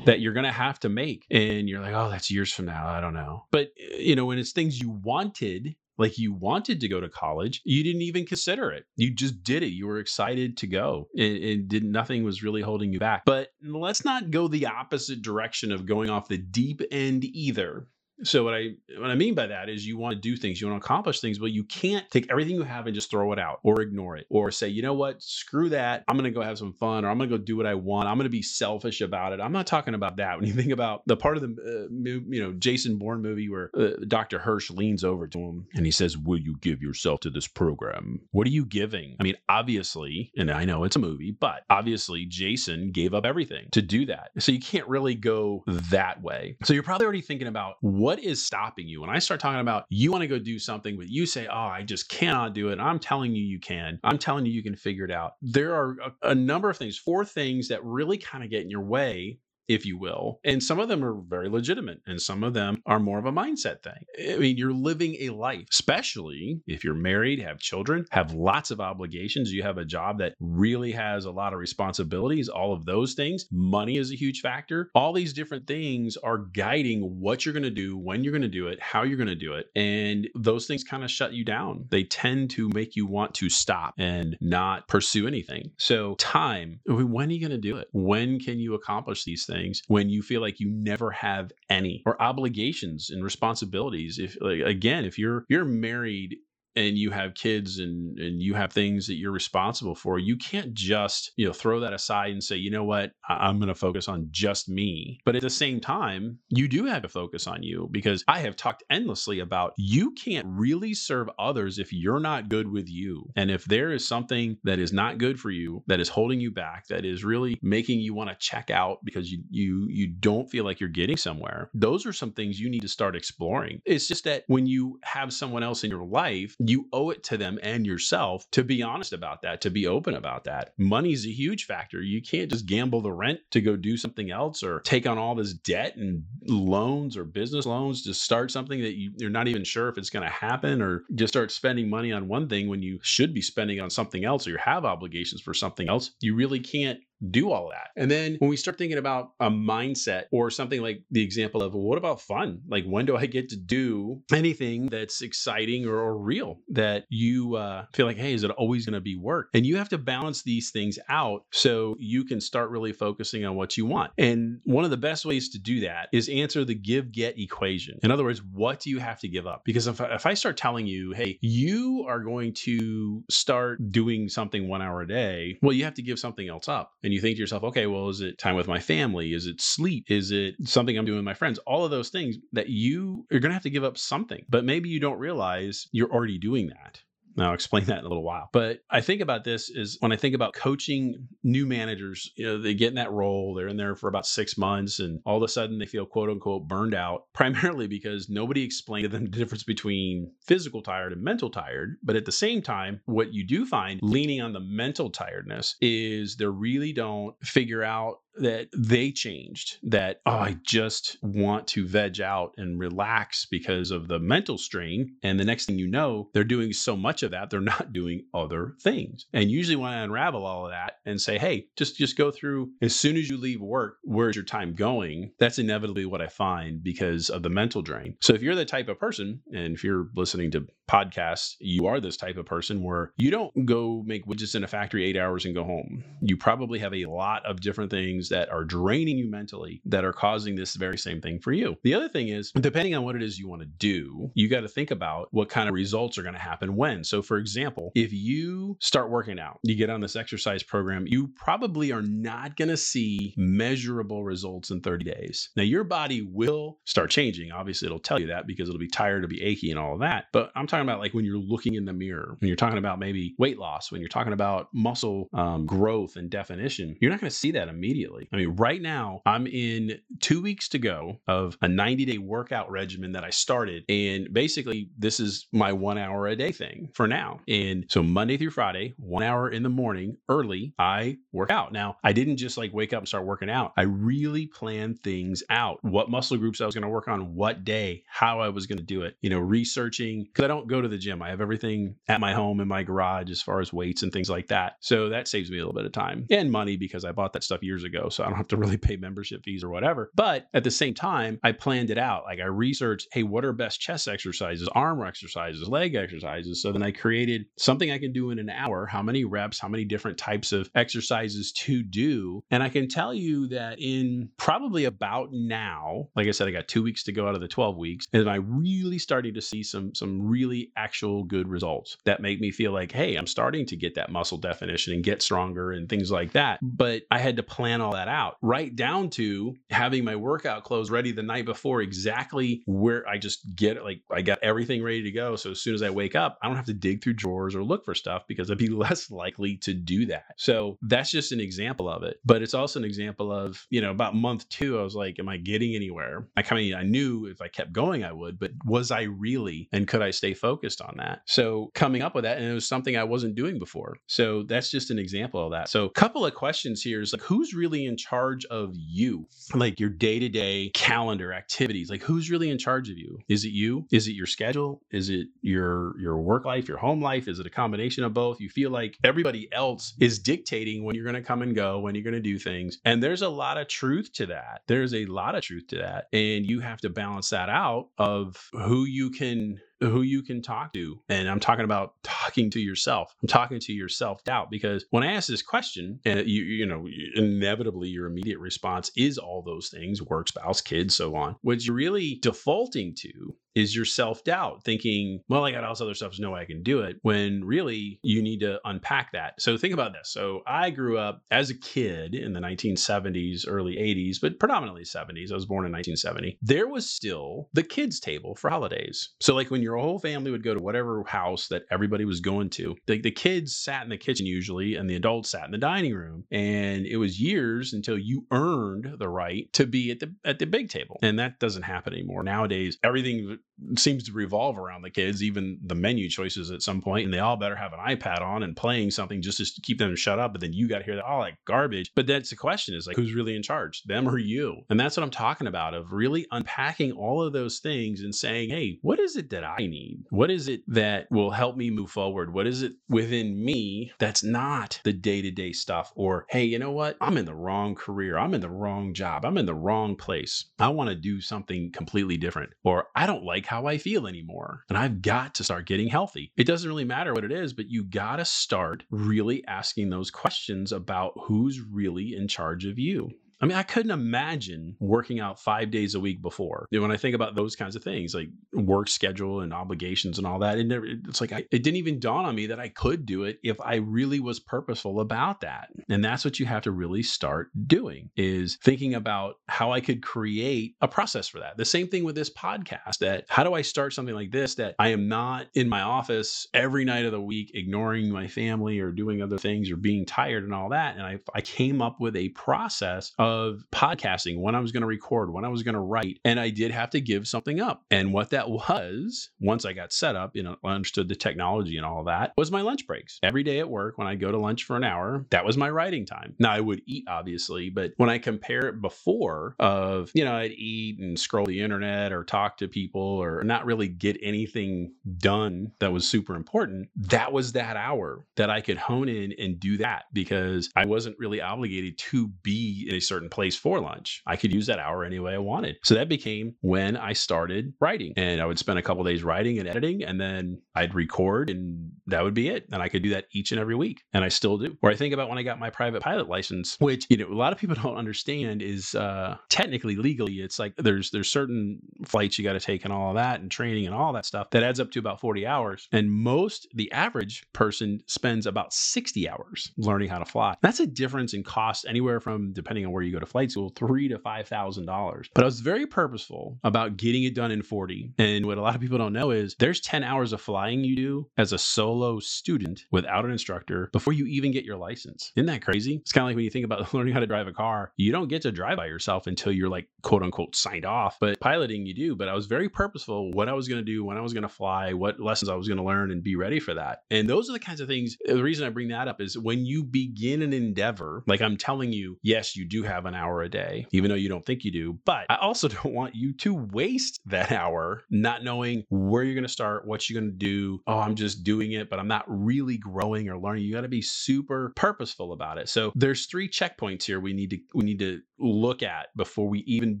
that 0.04 0.20
you're 0.20 0.32
going 0.32 0.44
to 0.44 0.52
have 0.52 0.80
to 0.80 0.88
make. 0.88 1.26
And 1.30 1.68
you're 1.68 1.80
like, 1.80 1.94
oh, 1.94 2.10
that's 2.10 2.30
years 2.30 2.52
from 2.52 2.66
now. 2.66 2.86
I 2.86 3.00
don't 3.00 3.14
know. 3.14 3.44
But, 3.50 3.68
eh, 3.78 3.98
you 3.98 4.16
know, 4.16 4.26
when 4.26 4.38
it's 4.38 4.52
things 4.52 4.80
you 4.80 4.90
wanted, 4.90 5.74
like 5.98 6.18
you 6.18 6.32
wanted 6.32 6.80
to 6.80 6.88
go 6.88 7.00
to 7.00 7.08
college, 7.08 7.62
you 7.64 7.82
didn't 7.82 8.02
even 8.02 8.26
consider 8.26 8.70
it. 8.70 8.84
You 8.96 9.14
just 9.14 9.42
did 9.42 9.62
it. 9.62 9.72
You 9.72 9.86
were 9.86 9.98
excited 9.98 10.56
to 10.58 10.66
go 10.66 11.08
and, 11.16 11.36
and 11.36 11.68
did 11.68 11.84
nothing 11.84 12.22
was 12.22 12.42
really 12.42 12.62
holding 12.62 12.92
you 12.92 12.98
back. 12.98 13.24
But 13.24 13.48
let's 13.62 14.04
not 14.04 14.30
go 14.30 14.48
the 14.48 14.66
opposite 14.66 15.22
direction 15.22 15.72
of 15.72 15.86
going 15.86 16.10
off 16.10 16.28
the 16.28 16.38
deep 16.38 16.82
end 16.90 17.24
either 17.24 17.88
so 18.22 18.44
what 18.44 18.54
I 18.54 18.70
what 18.98 19.10
I 19.10 19.14
mean 19.14 19.34
by 19.34 19.46
that 19.46 19.68
is 19.68 19.86
you 19.86 19.98
want 19.98 20.14
to 20.14 20.20
do 20.20 20.36
things, 20.36 20.60
you 20.60 20.68
want 20.68 20.80
to 20.80 20.84
accomplish 20.84 21.20
things, 21.20 21.38
but 21.38 21.52
you 21.52 21.64
can't 21.64 22.08
take 22.10 22.30
everything 22.30 22.54
you 22.54 22.62
have 22.62 22.86
and 22.86 22.94
just 22.94 23.10
throw 23.10 23.32
it 23.32 23.38
out 23.38 23.60
or 23.62 23.82
ignore 23.82 24.16
it 24.16 24.26
or 24.30 24.50
say, 24.50 24.68
you 24.68 24.82
know 24.82 24.94
what, 24.94 25.22
screw 25.22 25.68
that. 25.70 26.04
I'm 26.08 26.16
gonna 26.16 26.30
go 26.30 26.40
have 26.40 26.58
some 26.58 26.72
fun 26.74 27.04
or 27.04 27.10
I'm 27.10 27.18
gonna 27.18 27.30
go 27.30 27.38
do 27.38 27.56
what 27.56 27.66
I 27.66 27.74
want. 27.74 28.08
I'm 28.08 28.16
gonna 28.16 28.28
be 28.28 28.42
selfish 28.42 29.00
about 29.00 29.32
it. 29.32 29.40
I'm 29.40 29.52
not 29.52 29.66
talking 29.66 29.94
about 29.94 30.16
that. 30.16 30.38
When 30.38 30.46
you 30.46 30.54
think 30.54 30.72
about 30.72 31.02
the 31.06 31.16
part 31.16 31.36
of 31.36 31.42
the 31.42 31.48
uh, 31.48 31.92
you 31.92 32.42
know 32.42 32.52
Jason 32.52 32.98
Bourne 32.98 33.22
movie 33.22 33.48
where 33.48 33.70
uh, 33.76 33.90
Dr. 34.08 34.38
Hirsch 34.38 34.70
leans 34.70 35.04
over 35.04 35.26
to 35.26 35.38
him 35.38 35.66
and 35.74 35.84
he 35.84 35.92
says, 35.92 36.16
"Will 36.16 36.38
you 36.38 36.56
give 36.60 36.80
yourself 36.80 37.20
to 37.20 37.30
this 37.30 37.46
program? 37.46 38.20
What 38.30 38.46
are 38.46 38.50
you 38.50 38.64
giving?" 38.64 39.16
I 39.20 39.24
mean, 39.24 39.36
obviously, 39.48 40.32
and 40.36 40.50
I 40.50 40.64
know 40.64 40.84
it's 40.84 40.96
a 40.96 41.00
movie, 41.00 41.36
but 41.38 41.62
obviously 41.68 42.24
Jason 42.24 42.92
gave 42.92 43.14
up 43.14 43.26
everything 43.26 43.68
to 43.72 43.82
do 43.82 44.06
that. 44.06 44.30
So 44.38 44.52
you 44.52 44.60
can't 44.60 44.88
really 44.88 45.14
go 45.14 45.64
that 45.66 46.22
way. 46.22 46.56
So 46.64 46.72
you're 46.72 46.82
probably 46.82 47.04
already 47.04 47.22
thinking 47.22 47.48
about 47.48 47.74
what 47.80 48.05
What 48.06 48.20
is 48.20 48.46
stopping 48.46 48.86
you? 48.86 49.00
When 49.00 49.10
I 49.10 49.18
start 49.18 49.40
talking 49.40 49.58
about 49.58 49.86
you 49.88 50.12
want 50.12 50.22
to 50.22 50.28
go 50.28 50.38
do 50.38 50.60
something, 50.60 50.96
but 50.96 51.08
you 51.08 51.26
say, 51.26 51.48
oh, 51.48 51.56
I 51.56 51.82
just 51.82 52.08
cannot 52.08 52.54
do 52.54 52.68
it. 52.68 52.78
I'm 52.78 53.00
telling 53.00 53.34
you, 53.34 53.42
you 53.42 53.58
can. 53.58 53.98
I'm 54.04 54.16
telling 54.16 54.46
you, 54.46 54.52
you 54.52 54.62
can 54.62 54.76
figure 54.76 55.04
it 55.04 55.10
out. 55.10 55.32
There 55.42 55.74
are 55.74 55.96
a, 56.22 56.28
a 56.30 56.34
number 56.36 56.70
of 56.70 56.76
things, 56.76 56.96
four 56.96 57.24
things 57.24 57.66
that 57.66 57.84
really 57.84 58.16
kind 58.16 58.44
of 58.44 58.50
get 58.50 58.62
in 58.62 58.70
your 58.70 58.84
way 58.84 59.40
if 59.68 59.86
you 59.86 59.98
will. 59.98 60.40
And 60.44 60.62
some 60.62 60.78
of 60.78 60.88
them 60.88 61.04
are 61.04 61.14
very 61.14 61.48
legitimate, 61.48 62.00
and 62.06 62.20
some 62.20 62.44
of 62.44 62.54
them 62.54 62.82
are 62.86 63.00
more 63.00 63.18
of 63.18 63.26
a 63.26 63.32
mindset 63.32 63.82
thing. 63.82 64.04
I 64.34 64.38
mean, 64.38 64.56
you're 64.56 64.72
living 64.72 65.16
a 65.20 65.30
life, 65.30 65.66
especially 65.70 66.60
if 66.66 66.84
you're 66.84 66.94
married, 66.94 67.40
have 67.40 67.58
children, 67.58 68.06
have 68.10 68.32
lots 68.32 68.70
of 68.70 68.80
obligations, 68.80 69.52
you 69.52 69.62
have 69.62 69.78
a 69.78 69.84
job 69.84 70.18
that 70.18 70.34
really 70.40 70.92
has 70.92 71.24
a 71.24 71.30
lot 71.30 71.52
of 71.52 71.58
responsibilities, 71.58 72.48
all 72.48 72.72
of 72.72 72.84
those 72.84 73.14
things. 73.14 73.46
Money 73.50 73.96
is 73.96 74.12
a 74.12 74.16
huge 74.16 74.40
factor. 74.40 74.90
All 74.94 75.12
these 75.12 75.32
different 75.32 75.66
things 75.66 76.16
are 76.16 76.38
guiding 76.38 77.00
what 77.20 77.44
you're 77.44 77.52
going 77.52 77.62
to 77.62 77.70
do, 77.70 77.96
when 77.96 78.22
you're 78.22 78.32
going 78.32 78.42
to 78.42 78.48
do 78.48 78.68
it, 78.68 78.80
how 78.80 79.02
you're 79.02 79.16
going 79.16 79.26
to 79.28 79.34
do 79.34 79.54
it. 79.54 79.66
And 79.74 80.28
those 80.34 80.66
things 80.66 80.84
kind 80.84 81.04
of 81.04 81.10
shut 81.10 81.32
you 81.32 81.44
down. 81.44 81.86
They 81.90 82.04
tend 82.04 82.50
to 82.50 82.68
make 82.70 82.96
you 82.96 83.06
want 83.06 83.34
to 83.34 83.48
stop 83.50 83.94
and 83.98 84.36
not 84.40 84.88
pursue 84.88 85.26
anything. 85.26 85.72
So, 85.78 86.14
time, 86.16 86.80
when 86.86 87.28
are 87.28 87.32
you 87.32 87.40
going 87.40 87.50
to 87.50 87.58
do 87.58 87.76
it? 87.76 87.88
When 87.92 88.38
can 88.38 88.58
you 88.58 88.74
accomplish 88.74 89.24
these 89.24 89.46
things? 89.46 89.55
Things 89.56 89.82
when 89.88 90.08
you 90.08 90.22
feel 90.22 90.40
like 90.40 90.60
you 90.60 90.70
never 90.70 91.10
have 91.10 91.50
any 91.70 92.02
or 92.06 92.20
obligations 92.20 93.10
and 93.10 93.24
responsibilities 93.24 94.18
if 94.18 94.36
like 94.40 94.60
again 94.60 95.04
if 95.04 95.18
you're 95.18 95.44
you're 95.48 95.64
married 95.64 96.36
and 96.76 96.96
you 96.98 97.10
have 97.10 97.34
kids 97.34 97.78
and 97.78 98.18
and 98.18 98.40
you 98.42 98.54
have 98.54 98.72
things 98.72 99.06
that 99.06 99.14
you're 99.14 99.32
responsible 99.32 99.94
for 99.94 100.18
you 100.18 100.36
can't 100.36 100.74
just 100.74 101.32
you 101.36 101.46
know 101.46 101.52
throw 101.52 101.80
that 101.80 101.92
aside 101.92 102.30
and 102.30 102.42
say 102.42 102.56
you 102.56 102.70
know 102.70 102.84
what? 102.84 103.12
I'm 103.28 103.58
going 103.58 103.68
to 103.68 103.74
focus 103.74 104.08
on 104.08 104.28
just 104.30 104.68
me. 104.68 105.20
But 105.24 105.36
at 105.36 105.42
the 105.42 105.50
same 105.50 105.80
time 105.80 106.38
you 106.48 106.68
do 106.68 106.84
have 106.84 107.02
to 107.02 107.08
focus 107.08 107.46
on 107.46 107.62
you 107.62 107.88
because 107.90 108.24
i 108.28 108.38
have 108.38 108.56
talked 108.56 108.84
endlessly 108.90 109.40
about 109.40 109.72
you 109.76 110.12
can't 110.12 110.46
really 110.48 110.94
serve 110.94 111.28
others 111.38 111.78
if 111.78 111.92
you're 111.92 112.20
not 112.20 112.48
good 112.48 112.70
with 112.70 112.88
you. 112.88 113.30
And 113.36 113.50
if 113.50 113.64
there 113.64 113.92
is 113.92 114.06
something 114.06 114.56
that 114.64 114.78
is 114.78 114.92
not 114.92 115.18
good 115.18 115.38
for 115.40 115.50
you 115.50 115.82
that 115.86 116.00
is 116.00 116.08
holding 116.08 116.40
you 116.40 116.50
back 116.50 116.86
that 116.88 117.04
is 117.04 117.24
really 117.24 117.58
making 117.62 118.00
you 118.00 118.14
want 118.14 118.30
to 118.30 118.36
check 118.36 118.70
out 118.70 118.98
because 119.04 119.30
you 119.30 119.42
you 119.50 119.86
you 119.88 120.06
don't 120.08 120.50
feel 120.50 120.64
like 120.64 120.80
you're 120.80 120.88
getting 120.88 121.16
somewhere 121.16 121.70
those 121.74 122.06
are 122.06 122.12
some 122.12 122.32
things 122.32 122.60
you 122.60 122.68
need 122.68 122.82
to 122.82 122.88
start 122.88 123.16
exploring. 123.16 123.80
It's 123.84 124.08
just 124.08 124.24
that 124.24 124.44
when 124.46 124.66
you 124.66 124.98
have 125.02 125.32
someone 125.32 125.62
else 125.62 125.84
in 125.84 125.90
your 125.90 126.04
life 126.04 126.56
you 126.70 126.88
owe 126.92 127.10
it 127.10 127.22
to 127.24 127.36
them 127.36 127.58
and 127.62 127.86
yourself 127.86 128.46
to 128.52 128.64
be 128.64 128.82
honest 128.82 129.12
about 129.12 129.42
that, 129.42 129.60
to 129.62 129.70
be 129.70 129.86
open 129.86 130.14
about 130.14 130.44
that. 130.44 130.72
Money's 130.78 131.26
a 131.26 131.30
huge 131.30 131.64
factor. 131.64 132.00
You 132.00 132.22
can't 132.22 132.50
just 132.50 132.66
gamble 132.66 133.00
the 133.00 133.12
rent 133.12 133.40
to 133.52 133.60
go 133.60 133.76
do 133.76 133.96
something 133.96 134.30
else 134.30 134.62
or 134.62 134.80
take 134.80 135.06
on 135.06 135.18
all 135.18 135.34
this 135.34 135.52
debt 135.52 135.96
and 135.96 136.24
loans 136.46 137.16
or 137.16 137.24
business 137.24 137.66
loans 137.66 138.02
to 138.04 138.14
start 138.14 138.50
something 138.50 138.80
that 138.80 138.94
you, 138.94 139.12
you're 139.16 139.30
not 139.30 139.48
even 139.48 139.64
sure 139.64 139.88
if 139.88 139.98
it's 139.98 140.10
going 140.10 140.24
to 140.24 140.30
happen 140.30 140.82
or 140.82 141.04
just 141.14 141.32
start 141.32 141.50
spending 141.50 141.88
money 141.88 142.12
on 142.12 142.28
one 142.28 142.48
thing 142.48 142.68
when 142.68 142.82
you 142.82 142.98
should 143.02 143.34
be 143.34 143.42
spending 143.42 143.80
on 143.80 143.90
something 143.90 144.24
else 144.24 144.46
or 144.46 144.50
you 144.50 144.58
have 144.58 144.84
obligations 144.84 145.40
for 145.40 145.54
something 145.54 145.88
else. 145.88 146.12
You 146.20 146.34
really 146.34 146.60
can't 146.60 147.00
do 147.30 147.50
all 147.50 147.70
that. 147.70 147.90
And 147.96 148.10
then 148.10 148.36
when 148.38 148.50
we 148.50 148.56
start 148.56 148.78
thinking 148.78 148.98
about 148.98 149.30
a 149.40 149.50
mindset 149.50 150.24
or 150.30 150.50
something 150.50 150.82
like 150.82 151.02
the 151.10 151.22
example 151.22 151.62
of 151.62 151.74
what 151.74 151.98
about 151.98 152.20
fun? 152.20 152.60
Like 152.68 152.84
when 152.84 153.06
do 153.06 153.16
I 153.16 153.26
get 153.26 153.48
to 153.50 153.56
do 153.56 154.22
anything 154.32 154.86
that's 154.86 155.22
exciting 155.22 155.86
or, 155.86 155.96
or 155.96 156.18
real 156.18 156.58
that 156.68 157.04
you 157.08 157.56
uh, 157.56 157.86
feel 157.94 158.06
like, 158.06 158.16
hey, 158.16 158.32
is 158.32 158.44
it 158.44 158.50
always 158.52 158.86
going 158.86 158.94
to 158.94 159.00
be 159.00 159.16
work? 159.16 159.48
And 159.54 159.64
you 159.64 159.76
have 159.76 159.88
to 159.90 159.98
balance 159.98 160.42
these 160.42 160.70
things 160.70 160.98
out 161.08 161.44
so 161.52 161.96
you 161.98 162.24
can 162.24 162.40
start 162.40 162.70
really 162.70 162.92
focusing 162.92 163.44
on 163.44 163.56
what 163.56 163.76
you 163.76 163.86
want. 163.86 164.12
And 164.18 164.60
one 164.64 164.84
of 164.84 164.90
the 164.90 164.96
best 164.96 165.24
ways 165.24 165.48
to 165.50 165.58
do 165.58 165.80
that 165.80 166.08
is 166.12 166.28
answer 166.28 166.64
the 166.64 166.74
give 166.74 167.12
get 167.12 167.38
equation. 167.38 167.98
In 168.02 168.10
other 168.10 168.24
words, 168.24 168.42
what 168.52 168.80
do 168.80 168.90
you 168.90 168.98
have 168.98 169.20
to 169.20 169.28
give 169.28 169.46
up? 169.46 169.62
Because 169.64 169.86
if 169.86 170.00
if 170.00 170.26
I 170.26 170.34
start 170.34 170.56
telling 170.56 170.86
you, 170.86 171.12
hey, 171.12 171.38
you 171.40 172.04
are 172.08 172.20
going 172.20 172.54
to 172.64 173.24
start 173.30 173.78
doing 173.90 174.28
something 174.28 174.68
one 174.68 174.82
hour 174.82 175.02
a 175.02 175.08
day, 175.08 175.58
well, 175.62 175.72
you 175.72 175.84
have 175.84 175.94
to 175.94 176.02
give 176.02 176.18
something 176.18 176.48
else 176.48 176.68
up 176.68 176.92
and 177.06 177.14
you 177.14 177.20
think 177.20 177.36
to 177.36 177.40
yourself, 177.40 177.62
okay, 177.62 177.86
well, 177.86 178.08
is 178.08 178.20
it 178.20 178.36
time 178.36 178.56
with 178.56 178.66
my 178.66 178.80
family? 178.80 179.32
Is 179.32 179.46
it 179.46 179.60
sleep? 179.60 180.06
Is 180.10 180.32
it 180.32 180.56
something 180.64 180.98
I'm 180.98 181.04
doing 181.04 181.18
with 181.18 181.24
my 181.24 181.34
friends? 181.34 181.60
All 181.60 181.84
of 181.84 181.92
those 181.92 182.08
things 182.08 182.36
that 182.52 182.68
you 182.68 183.24
are 183.32 183.38
going 183.38 183.50
to 183.50 183.54
have 183.54 183.62
to 183.62 183.70
give 183.70 183.84
up 183.84 183.96
something, 183.96 184.44
but 184.48 184.64
maybe 184.64 184.88
you 184.88 184.98
don't 184.98 185.20
realize 185.20 185.86
you're 185.92 186.10
already 186.10 186.36
doing 186.36 186.66
that. 186.66 187.00
I'll 187.44 187.54
explain 187.54 187.84
that 187.84 187.98
in 187.98 188.04
a 188.04 188.08
little 188.08 188.22
while. 188.22 188.48
But 188.52 188.80
I 188.90 189.00
think 189.00 189.20
about 189.20 189.44
this 189.44 189.68
is 189.68 189.96
when 190.00 190.12
I 190.12 190.16
think 190.16 190.34
about 190.34 190.54
coaching 190.54 191.28
new 191.42 191.66
managers, 191.66 192.30
you 192.36 192.46
know, 192.46 192.58
they 192.60 192.74
get 192.74 192.88
in 192.88 192.94
that 192.94 193.12
role, 193.12 193.54
they're 193.54 193.68
in 193.68 193.76
there 193.76 193.94
for 193.94 194.08
about 194.08 194.26
six 194.26 194.56
months, 194.56 195.00
and 195.00 195.20
all 195.26 195.36
of 195.36 195.42
a 195.42 195.48
sudden 195.48 195.78
they 195.78 195.86
feel 195.86 196.06
quote 196.06 196.30
unquote 196.30 196.68
burned 196.68 196.94
out, 196.94 197.24
primarily 197.34 197.86
because 197.86 198.28
nobody 198.28 198.62
explained 198.64 199.04
to 199.04 199.08
them 199.08 199.24
the 199.24 199.30
difference 199.30 199.64
between 199.64 200.32
physical 200.46 200.82
tired 200.82 201.12
and 201.12 201.22
mental 201.22 201.50
tired. 201.50 201.96
But 202.02 202.16
at 202.16 202.24
the 202.24 202.32
same 202.32 202.62
time, 202.62 203.00
what 203.06 203.32
you 203.32 203.46
do 203.46 203.66
find 203.66 204.00
leaning 204.02 204.40
on 204.40 204.52
the 204.52 204.60
mental 204.60 205.10
tiredness 205.10 205.76
is 205.80 206.36
they 206.36 206.46
really 206.46 206.92
don't 206.92 207.34
figure 207.42 207.82
out 207.82 208.18
that 208.38 208.68
they 208.76 209.10
changed 209.10 209.78
that 209.82 210.20
oh 210.26 210.32
i 210.32 210.56
just 210.62 211.16
want 211.22 211.66
to 211.66 211.86
veg 211.86 212.20
out 212.20 212.52
and 212.56 212.78
relax 212.78 213.46
because 213.46 213.90
of 213.90 214.08
the 214.08 214.18
mental 214.18 214.58
strain 214.58 215.14
and 215.22 215.38
the 215.38 215.44
next 215.44 215.66
thing 215.66 215.78
you 215.78 215.86
know 215.86 216.28
they're 216.32 216.44
doing 216.44 216.72
so 216.72 216.96
much 216.96 217.22
of 217.22 217.30
that 217.30 217.50
they're 217.50 217.60
not 217.60 217.92
doing 217.92 218.24
other 218.34 218.74
things. 218.80 219.26
And 219.32 219.50
usually 219.50 219.76
when 219.76 219.92
i 219.92 220.02
unravel 220.02 220.44
all 220.44 220.66
of 220.66 220.72
that 220.72 220.94
and 221.04 221.20
say 221.20 221.38
hey 221.38 221.66
just 221.76 221.96
just 221.96 222.16
go 222.16 222.30
through 222.30 222.70
as 222.82 222.94
soon 222.94 223.16
as 223.16 223.28
you 223.28 223.36
leave 223.36 223.60
work 223.60 223.96
where's 224.02 224.36
your 224.36 224.44
time 224.44 224.74
going? 224.74 225.32
that's 225.38 225.58
inevitably 225.58 226.06
what 226.06 226.22
i 226.22 226.26
find 226.26 226.82
because 226.82 227.30
of 227.30 227.42
the 227.42 227.50
mental 227.50 227.82
drain. 227.82 228.16
So 228.20 228.34
if 228.34 228.42
you're 228.42 228.54
the 228.54 228.64
type 228.64 228.88
of 228.88 228.98
person 228.98 229.40
and 229.52 229.74
if 229.74 229.84
you're 229.84 230.08
listening 230.14 230.50
to 230.52 230.66
podcasts 230.88 231.54
you 231.58 231.86
are 231.86 232.00
this 232.00 232.16
type 232.16 232.36
of 232.36 232.46
person 232.46 232.82
where 232.82 233.12
you 233.16 233.30
don't 233.30 233.66
go 233.66 234.02
make 234.06 234.26
widgets 234.26 234.54
in 234.54 234.64
a 234.64 234.68
factory 234.68 235.04
eight 235.04 235.16
hours 235.16 235.44
and 235.44 235.54
go 235.54 235.64
home. 235.64 236.04
You 236.20 236.36
probably 236.36 236.78
have 236.78 236.94
a 236.94 237.06
lot 237.06 237.44
of 237.44 237.60
different 237.60 237.90
things 237.90 238.25
things 238.26 238.46
that 238.46 238.52
are 238.52 238.64
draining 238.64 239.18
you 239.18 239.30
mentally 239.30 239.80
that 239.84 240.04
are 240.04 240.12
causing 240.12 240.56
this 240.56 240.74
very 240.74 240.98
same 240.98 241.20
thing 241.20 241.38
for 241.40 241.52
you. 241.52 241.76
The 241.82 241.94
other 241.94 242.08
thing 242.08 242.28
is, 242.28 242.52
depending 242.52 242.94
on 242.94 243.04
what 243.04 243.16
it 243.16 243.22
is 243.22 243.38
you 243.38 243.48
want 243.48 243.62
to 243.62 243.66
do, 243.66 244.30
you 244.34 244.48
got 244.48 244.60
to 244.60 244.68
think 244.68 244.90
about 244.90 245.28
what 245.32 245.48
kind 245.48 245.68
of 245.68 245.74
results 245.74 246.18
are 246.18 246.22
going 246.22 246.34
to 246.34 246.40
happen 246.40 246.76
when. 246.76 247.04
So, 247.04 247.22
for 247.22 247.38
example, 247.38 247.92
if 247.94 248.12
you 248.12 248.76
start 248.80 249.10
working 249.10 249.38
out, 249.38 249.58
you 249.62 249.74
get 249.74 249.90
on 249.90 250.00
this 250.00 250.16
exercise 250.16 250.62
program, 250.62 251.06
you 251.06 251.28
probably 251.28 251.92
are 251.92 252.02
not 252.02 252.56
going 252.56 252.68
to 252.68 252.76
see 252.76 253.34
measurable 253.36 254.24
results 254.24 254.70
in 254.70 254.80
30 254.80 255.04
days. 255.04 255.50
Now, 255.56 255.62
your 255.62 255.84
body 255.84 256.22
will 256.22 256.78
start 256.84 257.10
changing. 257.10 257.52
Obviously, 257.52 257.86
it'll 257.86 257.98
tell 257.98 258.20
you 258.20 258.28
that 258.28 258.46
because 258.46 258.68
it'll 258.68 258.78
be 258.78 258.88
tired, 258.88 259.24
it'll 259.24 259.30
be 259.30 259.42
achy, 259.42 259.70
and 259.70 259.78
all 259.78 259.94
of 259.94 260.00
that. 260.00 260.26
But 260.32 260.50
I'm 260.56 260.66
talking 260.66 260.86
about 260.86 261.00
like 261.00 261.14
when 261.14 261.24
you're 261.24 261.38
looking 261.38 261.74
in 261.74 261.84
the 261.84 261.92
mirror, 261.92 262.36
when 262.40 262.48
you're 262.48 262.56
talking 262.56 262.78
about 262.78 262.98
maybe 262.98 263.34
weight 263.38 263.58
loss, 263.58 263.92
when 263.92 264.00
you're 264.00 264.08
talking 264.08 264.32
about 264.32 264.68
muscle 264.72 265.28
um, 265.32 265.66
growth 265.66 266.16
and 266.16 266.30
definition, 266.30 266.96
you're 267.00 267.10
not 267.10 267.20
going 267.20 267.30
to 267.30 267.36
see 267.36 267.52
that 267.52 267.68
immediately. 267.68 268.15
I 268.32 268.36
mean, 268.36 268.56
right 268.56 268.80
now, 268.80 269.22
I'm 269.26 269.46
in 269.46 269.98
two 270.20 270.42
weeks 270.42 270.68
to 270.70 270.78
go 270.78 271.20
of 271.26 271.56
a 271.62 271.68
90 271.68 272.04
day 272.04 272.18
workout 272.18 272.70
regimen 272.70 273.12
that 273.12 273.24
I 273.24 273.30
started. 273.30 273.84
And 273.88 274.32
basically, 274.32 274.90
this 274.98 275.20
is 275.20 275.46
my 275.52 275.72
one 275.72 275.98
hour 275.98 276.26
a 276.26 276.36
day 276.36 276.52
thing 276.52 276.90
for 276.94 277.06
now. 277.06 277.40
And 277.48 277.86
so, 277.88 278.02
Monday 278.02 278.36
through 278.36 278.50
Friday, 278.50 278.94
one 278.96 279.22
hour 279.22 279.48
in 279.48 279.62
the 279.62 279.68
morning 279.68 280.16
early, 280.28 280.74
I 280.78 281.18
work 281.32 281.50
out. 281.50 281.72
Now, 281.72 281.96
I 282.02 282.12
didn't 282.12 282.36
just 282.36 282.56
like 282.56 282.72
wake 282.72 282.92
up 282.92 283.00
and 283.00 283.08
start 283.08 283.26
working 283.26 283.50
out, 283.50 283.72
I 283.76 283.82
really 283.82 284.46
planned 284.46 285.00
things 285.00 285.42
out 285.50 285.78
what 285.82 286.10
muscle 286.10 286.36
groups 286.36 286.60
I 286.60 286.66
was 286.66 286.74
going 286.74 286.82
to 286.82 286.88
work 286.88 287.08
on, 287.08 287.34
what 287.34 287.64
day, 287.64 288.04
how 288.06 288.40
I 288.40 288.48
was 288.48 288.66
going 288.66 288.78
to 288.78 288.84
do 288.84 289.02
it, 289.02 289.16
you 289.20 289.30
know, 289.30 289.38
researching 289.38 290.24
because 290.24 290.44
I 290.44 290.48
don't 290.48 290.68
go 290.68 290.80
to 290.80 290.88
the 290.88 290.98
gym. 290.98 291.22
I 291.22 291.30
have 291.30 291.40
everything 291.40 291.96
at 292.08 292.20
my 292.20 292.32
home 292.32 292.60
in 292.60 292.68
my 292.68 292.82
garage 292.82 293.30
as 293.30 293.42
far 293.42 293.60
as 293.60 293.72
weights 293.72 294.02
and 294.02 294.12
things 294.12 294.30
like 294.30 294.48
that. 294.48 294.74
So, 294.80 295.08
that 295.10 295.28
saves 295.28 295.50
me 295.50 295.58
a 295.58 295.60
little 295.60 295.74
bit 295.74 295.86
of 295.86 295.92
time 295.92 296.26
and 296.30 296.50
money 296.50 296.76
because 296.76 297.04
I 297.04 297.12
bought 297.12 297.32
that 297.34 297.44
stuff 297.44 297.62
years 297.62 297.84
ago 297.84 298.05
so 298.10 298.24
I 298.24 298.28
don't 298.28 298.36
have 298.36 298.48
to 298.48 298.56
really 298.66 298.76
pay 298.76 298.96
membership 298.96 299.42
fees 299.44 299.64
or 299.64 299.70
whatever. 299.70 300.10
But 300.14 300.48
at 300.54 300.64
the 300.64 300.70
same 300.70 300.94
time, 300.94 301.38
I 301.42 301.52
planned 301.52 301.90
it 301.90 301.98
out. 301.98 302.24
Like 302.24 302.40
I 302.40 302.46
researched, 302.46 303.08
hey, 303.12 303.22
what 303.22 303.44
are 303.44 303.52
best 303.52 303.80
chest 303.80 304.08
exercises, 304.08 304.68
arm 304.68 305.04
exercises, 305.04 305.68
leg 305.68 305.94
exercises? 305.94 306.62
So 306.62 306.72
then 306.72 306.82
I 306.82 306.90
created 306.90 307.46
something 307.58 307.90
I 307.90 307.98
can 307.98 308.12
do 308.12 308.30
in 308.30 308.38
an 308.38 308.50
hour, 308.50 308.86
how 308.86 309.02
many 309.02 309.24
reps, 309.24 309.58
how 309.58 309.68
many 309.68 309.84
different 309.84 310.18
types 310.18 310.52
of 310.52 310.70
exercises 310.74 311.52
to 311.52 311.82
do. 311.82 312.42
And 312.50 312.62
I 312.62 312.68
can 312.68 312.88
tell 312.88 313.14
you 313.14 313.48
that 313.48 313.78
in 313.80 314.30
probably 314.36 314.84
about 314.84 315.28
now, 315.32 316.08
like 316.16 316.26
I 316.26 316.30
said, 316.30 316.48
I 316.48 316.50
got 316.50 316.68
two 316.68 316.82
weeks 316.82 317.04
to 317.04 317.12
go 317.12 317.28
out 317.28 317.34
of 317.34 317.40
the 317.40 317.48
12 317.48 317.76
weeks, 317.76 318.06
and 318.12 318.28
I 318.28 318.36
really 318.36 318.98
starting 318.98 319.34
to 319.34 319.42
see 319.42 319.62
some 319.62 319.94
some 319.94 320.26
really 320.26 320.72
actual 320.76 321.24
good 321.24 321.48
results 321.48 321.96
that 322.04 322.20
make 322.20 322.40
me 322.40 322.50
feel 322.50 322.72
like, 322.72 322.92
hey, 322.92 323.16
I'm 323.16 323.26
starting 323.26 323.66
to 323.66 323.76
get 323.76 323.94
that 323.94 324.10
muscle 324.10 324.38
definition 324.38 324.94
and 324.94 325.04
get 325.04 325.22
stronger 325.22 325.72
and 325.72 325.88
things 325.88 326.10
like 326.10 326.32
that. 326.32 326.58
But 326.62 327.02
I 327.10 327.18
had 327.18 327.36
to 327.36 327.42
plan 327.42 327.80
all 327.80 327.92
that 327.96 328.08
out, 328.08 328.36
right 328.42 328.74
down 328.74 329.10
to 329.10 329.56
having 329.70 330.04
my 330.04 330.16
workout 330.16 330.64
clothes 330.64 330.90
ready 330.90 331.12
the 331.12 331.22
night 331.22 331.44
before, 331.44 331.82
exactly 331.82 332.62
where 332.66 333.06
I 333.08 333.18
just 333.18 333.54
get 333.56 333.76
it. 333.76 333.84
Like 333.84 334.02
I 334.10 334.22
got 334.22 334.38
everything 334.42 334.82
ready 334.82 335.02
to 335.02 335.10
go. 335.10 335.36
So 335.36 335.50
as 335.50 335.60
soon 335.60 335.74
as 335.74 335.82
I 335.82 335.90
wake 335.90 336.14
up, 336.14 336.38
I 336.42 336.46
don't 336.46 336.56
have 336.56 336.66
to 336.66 336.74
dig 336.74 337.02
through 337.02 337.14
drawers 337.14 337.54
or 337.54 337.62
look 337.62 337.84
for 337.84 337.94
stuff 337.94 338.24
because 338.26 338.50
I'd 338.50 338.58
be 338.58 338.68
less 338.76 339.10
likely 339.10 339.56
to 339.58 339.74
do 339.74 340.06
that. 340.06 340.26
So 340.36 340.78
that's 340.82 341.10
just 341.10 341.32
an 341.32 341.40
example 341.40 341.88
of 341.88 342.02
it. 342.02 342.18
But 342.24 342.42
it's 342.42 342.54
also 342.54 342.78
an 342.78 342.84
example 342.84 343.32
of, 343.32 343.66
you 343.70 343.80
know, 343.80 343.90
about 343.90 344.14
month 344.14 344.48
two, 344.48 344.78
I 344.78 344.82
was 344.82 344.94
like, 344.94 345.18
am 345.18 345.28
I 345.28 345.36
getting 345.36 345.74
anywhere? 345.74 346.28
I 346.36 346.42
kind 346.42 346.72
of, 346.72 346.78
I 346.78 346.82
knew 346.84 347.26
if 347.26 347.40
I 347.40 347.48
kept 347.48 347.72
going, 347.72 348.04
I 348.04 348.12
would, 348.12 348.38
but 348.38 348.52
was 348.64 348.90
I 348.90 349.02
really? 349.02 349.68
And 349.72 349.88
could 349.88 350.02
I 350.02 350.10
stay 350.10 350.34
focused 350.34 350.80
on 350.80 350.94
that? 350.98 351.22
So 351.26 351.70
coming 351.74 352.02
up 352.02 352.14
with 352.14 352.24
that, 352.24 352.38
and 352.38 352.46
it 352.46 352.54
was 352.54 352.68
something 352.68 352.96
I 352.96 353.04
wasn't 353.04 353.34
doing 353.34 353.58
before. 353.58 353.96
So 354.06 354.42
that's 354.44 354.70
just 354.70 354.90
an 354.90 354.98
example 354.98 355.44
of 355.44 355.52
that. 355.52 355.68
So 355.68 355.84
a 355.84 355.90
couple 355.90 356.24
of 356.24 356.34
questions 356.34 356.82
here 356.82 357.00
is 357.00 357.12
like, 357.12 357.22
who's 357.22 357.54
really 357.54 357.75
in 357.84 357.96
charge 357.96 358.44
of 358.46 358.72
you? 358.74 359.26
Like 359.54 359.78
your 359.78 359.90
day 359.90 360.18
to 360.18 360.28
day 360.28 360.70
calendar 360.74 361.32
activities, 361.32 361.90
like 361.90 362.02
who's 362.02 362.30
really 362.30 362.50
in 362.50 362.58
charge 362.58 362.88
of 362.90 362.96
you? 362.96 363.18
Is 363.28 363.44
it 363.44 363.50
you? 363.50 363.86
Is 363.90 364.08
it 364.08 364.12
your 364.12 364.26
schedule? 364.26 364.82
Is 364.90 365.10
it 365.10 365.28
your, 365.42 365.98
your 366.00 366.18
work 366.18 366.44
life, 366.44 366.68
your 366.68 366.78
home 366.78 367.00
life? 367.02 367.28
Is 367.28 367.38
it 367.38 367.46
a 367.46 367.50
combination 367.50 368.04
of 368.04 368.14
both? 368.14 368.40
You 368.40 368.48
feel 368.48 368.70
like 368.70 368.96
everybody 369.04 369.48
else 369.52 369.94
is 370.00 370.18
dictating 370.18 370.84
when 370.84 370.94
you're 370.94 371.04
going 371.04 371.14
to 371.14 371.22
come 371.22 371.42
and 371.42 371.54
go, 371.54 371.78
when 371.80 371.94
you're 371.94 372.04
going 372.04 372.14
to 372.14 372.20
do 372.20 372.38
things. 372.38 372.78
And 372.84 373.02
there's 373.02 373.22
a 373.22 373.28
lot 373.28 373.58
of 373.58 373.68
truth 373.68 374.12
to 374.14 374.26
that. 374.26 374.62
There's 374.66 374.94
a 374.94 375.06
lot 375.06 375.34
of 375.34 375.42
truth 375.42 375.66
to 375.68 375.78
that. 375.78 376.06
And 376.12 376.46
you 376.46 376.60
have 376.60 376.80
to 376.80 376.90
balance 376.90 377.30
that 377.30 377.48
out 377.48 377.88
of 377.98 378.48
who 378.52 378.84
you 378.84 379.10
can 379.10 379.60
who 379.80 380.02
you 380.02 380.22
can 380.22 380.42
talk 380.42 380.72
to. 380.72 381.00
And 381.08 381.28
I'm 381.28 381.40
talking 381.40 381.64
about 381.64 381.94
talking 382.02 382.50
to 382.50 382.60
yourself. 382.60 383.14
I'm 383.22 383.28
talking 383.28 383.60
to 383.60 383.72
your 383.72 383.88
self 383.88 384.24
doubt 384.24 384.50
because 384.50 384.84
when 384.90 385.02
I 385.02 385.12
ask 385.12 385.28
this 385.28 385.42
question, 385.42 386.00
and 386.04 386.26
you, 386.26 386.42
you 386.44 386.66
know, 386.66 386.86
inevitably 387.14 387.88
your 387.88 388.06
immediate 388.06 388.38
response 388.38 388.90
is 388.96 389.18
all 389.18 389.42
those 389.42 389.68
things 389.68 390.02
work, 390.02 390.28
spouse, 390.28 390.60
kids, 390.60 390.96
so 390.96 391.14
on. 391.14 391.36
What 391.42 391.64
you're 391.64 391.76
really 391.76 392.18
defaulting 392.22 392.94
to 392.96 393.36
is 393.56 393.74
your 393.74 393.86
self 393.86 394.22
doubt, 394.22 394.62
thinking, 394.62 395.20
well, 395.28 395.44
I 395.44 395.50
got 395.50 395.64
all 395.64 395.72
this 395.72 395.80
other 395.80 395.94
stuff, 395.94 396.10
there's 396.10 396.20
no 396.20 396.32
way 396.32 396.40
I 396.40 396.44
can 396.44 396.62
do 396.62 396.80
it, 396.80 396.98
when 397.02 397.42
really 397.44 397.98
you 398.02 398.22
need 398.22 398.40
to 398.40 398.60
unpack 398.64 399.12
that. 399.12 399.40
So 399.40 399.56
think 399.56 399.72
about 399.74 399.94
this. 399.94 400.10
So 400.12 400.42
I 400.46 400.70
grew 400.70 400.98
up 400.98 401.22
as 401.30 401.50
a 401.50 401.58
kid 401.58 402.14
in 402.14 402.34
the 402.34 402.40
1970s, 402.40 403.44
early 403.48 403.76
80s, 403.76 404.18
but 404.20 404.38
predominantly 404.38 404.84
70s. 404.84 405.32
I 405.32 405.34
was 405.34 405.46
born 405.46 405.64
in 405.64 405.72
1970. 405.72 406.38
There 406.42 406.68
was 406.68 406.88
still 406.88 407.48
the 407.54 407.62
kids' 407.62 407.98
table 407.98 408.34
for 408.34 408.50
holidays. 408.50 409.10
So, 409.20 409.34
like 409.34 409.50
when 409.50 409.62
your 409.62 409.78
whole 409.78 409.98
family 409.98 410.30
would 410.30 410.44
go 410.44 410.54
to 410.54 410.60
whatever 410.60 411.02
house 411.06 411.48
that 411.48 411.62
everybody 411.70 412.04
was 412.04 412.20
going 412.20 412.50
to, 412.50 412.76
the, 412.86 413.00
the 413.00 413.10
kids 413.10 413.56
sat 413.56 413.84
in 413.84 413.88
the 413.88 413.96
kitchen 413.96 414.26
usually, 414.26 414.74
and 414.74 414.88
the 414.88 414.96
adults 414.96 415.30
sat 415.30 415.46
in 415.46 415.50
the 415.50 415.58
dining 415.58 415.94
room. 415.94 416.24
And 416.30 416.84
it 416.84 416.98
was 416.98 417.18
years 417.18 417.72
until 417.72 417.98
you 417.98 418.26
earned 418.30 418.98
the 418.98 419.08
right 419.08 419.50
to 419.54 419.66
be 419.66 419.90
at 419.90 420.00
the 420.00 420.14
at 420.24 420.38
the 420.38 420.46
big 420.46 420.68
table. 420.68 420.98
And 421.02 421.18
that 421.18 421.40
doesn't 421.40 421.62
happen 421.62 421.94
anymore. 421.94 422.22
Nowadays, 422.22 422.76
everything 422.84 423.38
seems 423.76 424.04
to 424.04 424.12
revolve 424.12 424.58
around 424.58 424.82
the 424.82 424.90
kids, 424.90 425.22
even 425.22 425.58
the 425.62 425.74
menu 425.74 426.08
choices 426.08 426.50
at 426.50 426.62
some 426.62 426.80
point, 426.80 427.04
and 427.04 427.14
they 427.14 427.18
all 427.18 427.36
better 427.36 427.56
have 427.56 427.72
an 427.72 427.78
iPad 427.78 428.20
on 428.20 428.42
and 428.42 428.56
playing 428.56 428.90
something 428.90 429.22
just 429.22 429.38
to 429.54 429.60
keep 429.60 429.78
them 429.78 429.96
shut 429.96 430.18
up. 430.18 430.32
But 430.32 430.40
then 430.40 430.52
you 430.52 430.68
got 430.68 430.78
to 430.78 430.84
hear 430.84 430.96
that 430.96 431.04
all 431.04 431.22
that 431.22 431.44
garbage. 431.46 431.90
But 431.94 432.06
that's 432.06 432.30
the 432.30 432.36
question: 432.36 432.74
is 432.74 432.86
like 432.86 432.96
who's 432.96 433.14
really 433.14 433.34
in 433.36 433.42
charge, 433.42 433.82
them 433.84 434.08
or 434.08 434.18
you? 434.18 434.62
And 434.70 434.78
that's 434.78 434.96
what 434.96 435.04
I'm 435.04 435.10
talking 435.10 435.46
about 435.46 435.74
of 435.74 435.92
really 435.92 436.26
unpacking 436.30 436.92
all 436.92 437.22
of 437.22 437.32
those 437.32 437.58
things 437.58 438.00
and 438.00 438.14
saying, 438.14 438.50
hey, 438.50 438.78
what 438.82 438.98
is 438.98 439.16
it 439.16 439.30
that 439.30 439.44
I 439.44 439.66
need? 439.66 440.04
What 440.10 440.30
is 440.30 440.48
it 440.48 440.62
that 440.68 441.06
will 441.10 441.30
help 441.30 441.56
me 441.56 441.70
move 441.70 441.90
forward? 441.90 442.32
What 442.32 442.46
is 442.46 442.62
it 442.62 442.72
within 442.88 443.44
me 443.44 443.92
that's 443.98 444.22
not 444.22 444.80
the 444.84 444.92
day 444.92 445.22
to 445.22 445.30
day 445.30 445.52
stuff? 445.52 445.92
Or 445.94 446.26
hey, 446.28 446.44
you 446.44 446.58
know 446.58 446.72
what? 446.72 446.96
I'm 447.00 447.16
in 447.16 447.24
the 447.24 447.34
wrong 447.34 447.74
career. 447.74 448.18
I'm 448.18 448.34
in 448.34 448.40
the 448.40 448.50
wrong 448.50 448.94
job. 448.94 449.24
I'm 449.24 449.38
in 449.38 449.46
the 449.46 449.54
wrong 449.54 449.96
place. 449.96 450.46
I 450.58 450.68
want 450.68 450.90
to 450.90 450.96
do 450.96 451.20
something 451.20 451.70
completely 451.72 452.16
different. 452.16 452.50
Or 452.64 452.88
I 452.94 453.06
don't 453.06 453.24
like 453.24 453.45
how 453.46 453.66
I 453.66 453.78
feel 453.78 454.06
anymore. 454.06 454.64
And 454.68 454.76
I've 454.76 455.02
got 455.02 455.34
to 455.36 455.44
start 455.44 455.66
getting 455.66 455.88
healthy. 455.88 456.32
It 456.36 456.46
doesn't 456.46 456.68
really 456.68 456.84
matter 456.84 457.14
what 457.14 457.24
it 457.24 457.32
is, 457.32 457.52
but 457.52 457.70
you 457.70 457.84
got 457.84 458.16
to 458.16 458.24
start 458.24 458.84
really 458.90 459.44
asking 459.46 459.90
those 459.90 460.10
questions 460.10 460.72
about 460.72 461.12
who's 461.24 461.60
really 461.60 462.14
in 462.14 462.28
charge 462.28 462.66
of 462.66 462.78
you. 462.78 463.10
I 463.40 463.46
mean, 463.46 463.56
I 463.56 463.62
couldn't 463.62 463.90
imagine 463.90 464.76
working 464.80 465.20
out 465.20 465.38
five 465.38 465.70
days 465.70 465.94
a 465.94 466.00
week 466.00 466.22
before. 466.22 466.66
When 466.70 466.90
I 466.90 466.96
think 466.96 467.14
about 467.14 467.34
those 467.34 467.54
kinds 467.54 467.76
of 467.76 467.84
things, 467.84 468.14
like 468.14 468.28
work 468.52 468.88
schedule 468.88 469.40
and 469.40 469.52
obligations 469.52 470.18
and 470.18 470.26
all 470.26 470.38
that, 470.38 470.58
it 470.58 470.66
never, 470.66 470.86
it's 470.86 471.20
like 471.20 471.32
I, 471.32 471.44
it 471.50 471.62
didn't 471.62 471.76
even 471.76 472.00
dawn 472.00 472.24
on 472.24 472.34
me 472.34 472.46
that 472.46 472.60
I 472.60 472.68
could 472.68 473.04
do 473.04 473.24
it 473.24 473.38
if 473.42 473.60
I 473.60 473.76
really 473.76 474.20
was 474.20 474.40
purposeful 474.40 475.00
about 475.00 475.42
that. 475.42 475.68
And 475.88 476.04
that's 476.04 476.24
what 476.24 476.40
you 476.40 476.46
have 476.46 476.62
to 476.62 476.70
really 476.70 477.02
start 477.02 477.50
doing 477.66 478.10
is 478.16 478.58
thinking 478.62 478.94
about 478.94 479.36
how 479.48 479.72
I 479.72 479.80
could 479.80 480.02
create 480.02 480.76
a 480.80 480.88
process 480.88 481.28
for 481.28 481.40
that. 481.40 481.56
The 481.56 481.64
same 481.64 481.88
thing 481.88 482.04
with 482.04 482.14
this 482.14 482.30
podcast 482.30 482.98
that 483.00 483.26
how 483.28 483.44
do 483.44 483.52
I 483.52 483.62
start 483.62 483.92
something 483.92 484.14
like 484.14 484.30
this 484.30 484.54
that 484.54 484.74
I 484.78 484.88
am 484.88 485.08
not 485.08 485.46
in 485.54 485.68
my 485.68 485.82
office 485.82 486.46
every 486.54 486.84
night 486.84 487.04
of 487.04 487.12
the 487.12 487.20
week, 487.20 487.50
ignoring 487.54 488.10
my 488.10 488.28
family 488.28 488.78
or 488.80 488.92
doing 488.92 489.20
other 489.20 489.38
things 489.38 489.70
or 489.70 489.76
being 489.76 490.06
tired 490.06 490.44
and 490.44 490.54
all 490.54 490.70
that. 490.70 490.96
And 490.96 491.04
I, 491.04 491.18
I 491.34 491.42
came 491.42 491.82
up 491.82 492.00
with 492.00 492.16
a 492.16 492.30
process 492.30 493.12
of 493.26 493.64
podcasting, 493.72 494.38
when 494.38 494.54
I 494.54 494.60
was 494.60 494.72
going 494.72 494.82
to 494.82 494.86
record, 494.86 495.32
when 495.32 495.44
I 495.44 495.48
was 495.48 495.62
going 495.62 495.74
to 495.74 495.80
write, 495.80 496.20
and 496.24 496.38
I 496.38 496.50
did 496.50 496.70
have 496.70 496.90
to 496.90 497.00
give 497.00 497.26
something 497.26 497.60
up. 497.60 497.82
And 497.90 498.12
what 498.12 498.30
that 498.30 498.48
was, 498.48 499.30
once 499.40 499.64
I 499.64 499.72
got 499.72 499.92
set 499.92 500.14
up, 500.14 500.36
you 500.36 500.42
know, 500.42 500.56
I 500.64 500.74
understood 500.74 501.08
the 501.08 501.16
technology 501.16 501.76
and 501.76 501.84
all 501.84 502.04
that, 502.04 502.32
was 502.36 502.52
my 502.52 502.60
lunch 502.60 502.86
breaks. 502.86 503.18
Every 503.22 503.42
day 503.42 503.58
at 503.58 503.68
work, 503.68 503.98
when 503.98 504.06
I 504.06 504.14
go 504.14 504.30
to 504.30 504.38
lunch 504.38 504.64
for 504.64 504.76
an 504.76 504.84
hour, 504.84 505.26
that 505.30 505.44
was 505.44 505.56
my 505.56 505.68
writing 505.68 506.06
time. 506.06 506.34
Now 506.38 506.52
I 506.52 506.60
would 506.60 506.82
eat, 506.86 507.04
obviously, 507.08 507.70
but 507.70 507.92
when 507.96 508.10
I 508.10 508.18
compare 508.18 508.66
it 508.68 508.80
before 508.80 509.56
of, 509.58 510.10
you 510.14 510.24
know, 510.24 510.36
I'd 510.36 510.52
eat 510.52 511.00
and 511.00 511.18
scroll 511.18 511.46
the 511.46 511.62
internet 511.62 512.12
or 512.12 512.22
talk 512.22 512.58
to 512.58 512.68
people 512.68 513.00
or 513.00 513.42
not 513.42 513.66
really 513.66 513.88
get 513.88 514.18
anything 514.22 514.92
done 515.18 515.72
that 515.80 515.92
was 515.92 516.06
super 516.06 516.36
important, 516.36 516.88
that 516.96 517.32
was 517.32 517.52
that 517.52 517.76
hour 517.76 518.24
that 518.36 518.50
I 518.50 518.60
could 518.60 518.78
hone 518.78 519.08
in 519.08 519.32
and 519.38 519.58
do 519.58 519.78
that 519.78 520.04
because 520.12 520.70
I 520.76 520.84
wasn't 520.84 521.18
really 521.18 521.40
obligated 521.40 521.98
to 521.98 522.28
be 522.42 522.86
in 522.88 522.94
a 522.94 523.00
certain 523.00 523.15
certain 523.16 523.30
place 523.30 523.56
for 523.56 523.80
lunch. 523.80 524.22
I 524.26 524.36
could 524.36 524.52
use 524.52 524.66
that 524.66 524.78
hour 524.78 525.02
any 525.02 525.18
way 525.18 525.32
I 525.32 525.38
wanted. 525.38 525.76
So 525.82 525.94
that 525.94 526.08
became 526.08 526.54
when 526.60 526.98
I 526.98 527.14
started 527.14 527.72
writing. 527.80 528.12
And 528.16 528.42
I 528.42 528.46
would 528.46 528.58
spend 528.58 528.78
a 528.78 528.82
couple 528.82 529.02
days 529.04 529.24
writing 529.24 529.58
and 529.58 529.66
editing, 529.66 530.04
and 530.04 530.20
then 530.20 530.60
I'd 530.74 530.94
record, 530.94 531.48
and 531.48 531.92
that 532.08 532.22
would 532.22 532.34
be 532.34 532.48
it. 532.48 532.66
And 532.72 532.82
I 532.82 532.90
could 532.90 533.02
do 533.02 533.10
that 533.10 533.24
each 533.32 533.52
and 533.52 533.60
every 533.60 533.74
week. 533.74 534.02
And 534.12 534.22
I 534.22 534.28
still 534.28 534.58
do. 534.58 534.76
Or 534.82 534.90
I 534.90 534.94
think 534.94 535.14
about 535.14 535.30
when 535.30 535.38
I 535.38 535.42
got 535.42 535.58
my 535.58 535.70
private 535.70 536.02
pilot 536.02 536.28
license, 536.28 536.76
which, 536.78 537.06
you 537.08 537.16
know, 537.16 537.28
a 537.28 537.34
lot 537.34 537.54
of 537.54 537.58
people 537.58 537.74
don't 537.82 537.96
understand 537.96 538.60
is 538.60 538.94
uh, 538.94 539.36
technically 539.48 539.96
legally, 539.96 540.34
it's 540.34 540.58
like 540.58 540.74
there's 540.76 541.10
there's 541.10 541.30
certain 541.30 541.80
flights 542.04 542.38
you 542.38 542.44
got 542.44 542.52
to 542.52 542.60
take 542.60 542.84
and 542.84 542.92
all 542.92 543.14
that 543.14 543.40
and 543.40 543.50
training 543.50 543.86
and 543.86 543.94
all 543.94 544.12
that 544.12 544.26
stuff 544.26 544.50
that 544.50 544.62
adds 544.62 544.78
up 544.78 544.90
to 544.90 544.98
about 544.98 545.20
40 545.20 545.46
hours. 545.46 545.88
And 545.90 546.12
most, 546.12 546.68
the 546.74 546.92
average 546.92 547.46
person 547.54 548.00
spends 548.06 548.46
about 548.46 548.74
60 548.74 549.26
hours 549.26 549.72
learning 549.78 550.10
how 550.10 550.18
to 550.18 550.26
fly. 550.26 550.56
That's 550.60 550.80
a 550.80 550.86
difference 550.86 551.32
in 551.32 551.42
cost 551.42 551.86
anywhere 551.88 552.20
from, 552.20 552.52
depending 552.52 552.84
on 552.84 552.92
where 552.92 553.05
you 553.06 553.12
go 553.12 553.20
to 553.20 553.26
flight 553.26 553.50
school, 553.50 553.70
three 553.70 554.08
to 554.08 554.18
five 554.18 554.48
thousand 554.48 554.86
dollars. 554.86 555.28
But 555.34 555.44
I 555.44 555.46
was 555.46 555.60
very 555.60 555.86
purposeful 555.86 556.58
about 556.64 556.96
getting 556.96 557.24
it 557.24 557.34
done 557.34 557.50
in 557.50 557.62
40. 557.62 558.12
And 558.18 558.46
what 558.46 558.58
a 558.58 558.62
lot 558.62 558.74
of 558.74 558.80
people 558.80 558.98
don't 558.98 559.12
know 559.12 559.30
is 559.30 559.54
there's 559.58 559.80
10 559.80 560.02
hours 560.02 560.32
of 560.32 560.40
flying 560.40 560.84
you 560.84 560.96
do 560.96 561.28
as 561.36 561.52
a 561.52 561.58
solo 561.58 562.18
student 562.18 562.84
without 562.90 563.24
an 563.24 563.30
instructor 563.30 563.88
before 563.92 564.12
you 564.12 564.26
even 564.26 564.52
get 564.52 564.64
your 564.64 564.76
license. 564.76 565.32
Isn't 565.36 565.46
that 565.46 565.62
crazy? 565.62 565.96
It's 565.96 566.12
kind 566.12 566.24
of 566.24 566.28
like 566.28 566.36
when 566.36 566.44
you 566.44 566.50
think 566.50 566.64
about 566.64 566.92
learning 566.94 567.14
how 567.14 567.20
to 567.20 567.26
drive 567.26 567.46
a 567.46 567.52
car, 567.52 567.92
you 567.96 568.12
don't 568.12 568.28
get 568.28 568.42
to 568.42 568.52
drive 568.52 568.76
by 568.76 568.86
yourself 568.86 569.26
until 569.26 569.52
you're 569.52 569.68
like 569.68 569.88
quote 570.02 570.22
unquote 570.22 570.56
signed 570.56 570.84
off. 570.84 571.18
But 571.20 571.40
piloting 571.40 571.86
you 571.86 571.94
do. 571.94 572.16
But 572.16 572.28
I 572.28 572.34
was 572.34 572.46
very 572.46 572.68
purposeful 572.68 573.30
what 573.32 573.48
I 573.48 573.52
was 573.52 573.68
going 573.68 573.84
to 573.84 573.92
do, 573.92 574.04
when 574.04 574.16
I 574.16 574.20
was 574.20 574.32
going 574.32 574.42
to 574.42 574.48
fly, 574.48 574.92
what 574.92 575.20
lessons 575.20 575.48
I 575.48 575.54
was 575.54 575.68
going 575.68 575.78
to 575.78 575.84
learn 575.84 576.10
and 576.10 576.22
be 576.22 576.36
ready 576.36 576.60
for 576.60 576.74
that. 576.74 577.02
And 577.10 577.28
those 577.28 577.48
are 577.48 577.52
the 577.52 577.58
kinds 577.58 577.80
of 577.80 577.88
things. 577.88 578.16
The 578.24 578.42
reason 578.42 578.66
I 578.66 578.70
bring 578.70 578.88
that 578.88 579.08
up 579.08 579.20
is 579.20 579.36
when 579.36 579.64
you 579.64 579.84
begin 579.84 580.42
an 580.42 580.52
endeavor, 580.52 581.22
like 581.26 581.42
I'm 581.42 581.56
telling 581.56 581.92
you, 581.92 582.18
yes, 582.22 582.56
you 582.56 582.64
do 582.64 582.82
have 582.82 582.95
an 583.04 583.14
hour 583.14 583.42
a 583.42 583.48
day, 583.48 583.86
even 583.92 584.08
though 584.08 584.16
you 584.16 584.28
don't 584.28 584.44
think 584.44 584.64
you 584.64 584.72
do. 584.72 584.98
But 585.04 585.26
I 585.28 585.36
also 585.36 585.68
don't 585.82 585.92
want 585.92 586.14
you 586.14 586.32
to 586.38 586.54
waste 586.54 587.20
that 587.26 587.52
hour 587.52 588.02
not 588.10 588.42
knowing 588.42 588.84
where 588.88 589.22
you're 589.22 589.34
going 589.34 589.44
to 589.44 589.48
start, 589.48 589.86
what 589.86 590.08
you're 590.08 590.20
going 590.20 590.30
to 590.30 590.36
do. 590.36 590.80
Oh, 590.86 590.98
I'm 590.98 591.14
just 591.14 591.44
doing 591.44 591.72
it, 591.72 591.90
but 591.90 591.98
I'm 591.98 592.08
not 592.08 592.24
really 592.26 592.78
growing 592.78 593.28
or 593.28 593.38
learning. 593.38 593.64
You 593.64 593.74
got 593.74 593.82
to 593.82 593.88
be 593.88 594.02
super 594.02 594.72
purposeful 594.76 595.32
about 595.32 595.58
it. 595.58 595.68
So 595.68 595.92
there's 595.94 596.26
three 596.26 596.48
checkpoints 596.48 597.04
here 597.04 597.20
we 597.20 597.32
need 597.32 597.50
to 597.50 597.58
we 597.74 597.84
need 597.84 597.98
to 597.98 598.20
look 598.38 598.82
at 598.82 599.08
before 599.16 599.48
we 599.48 599.60
even 599.60 600.00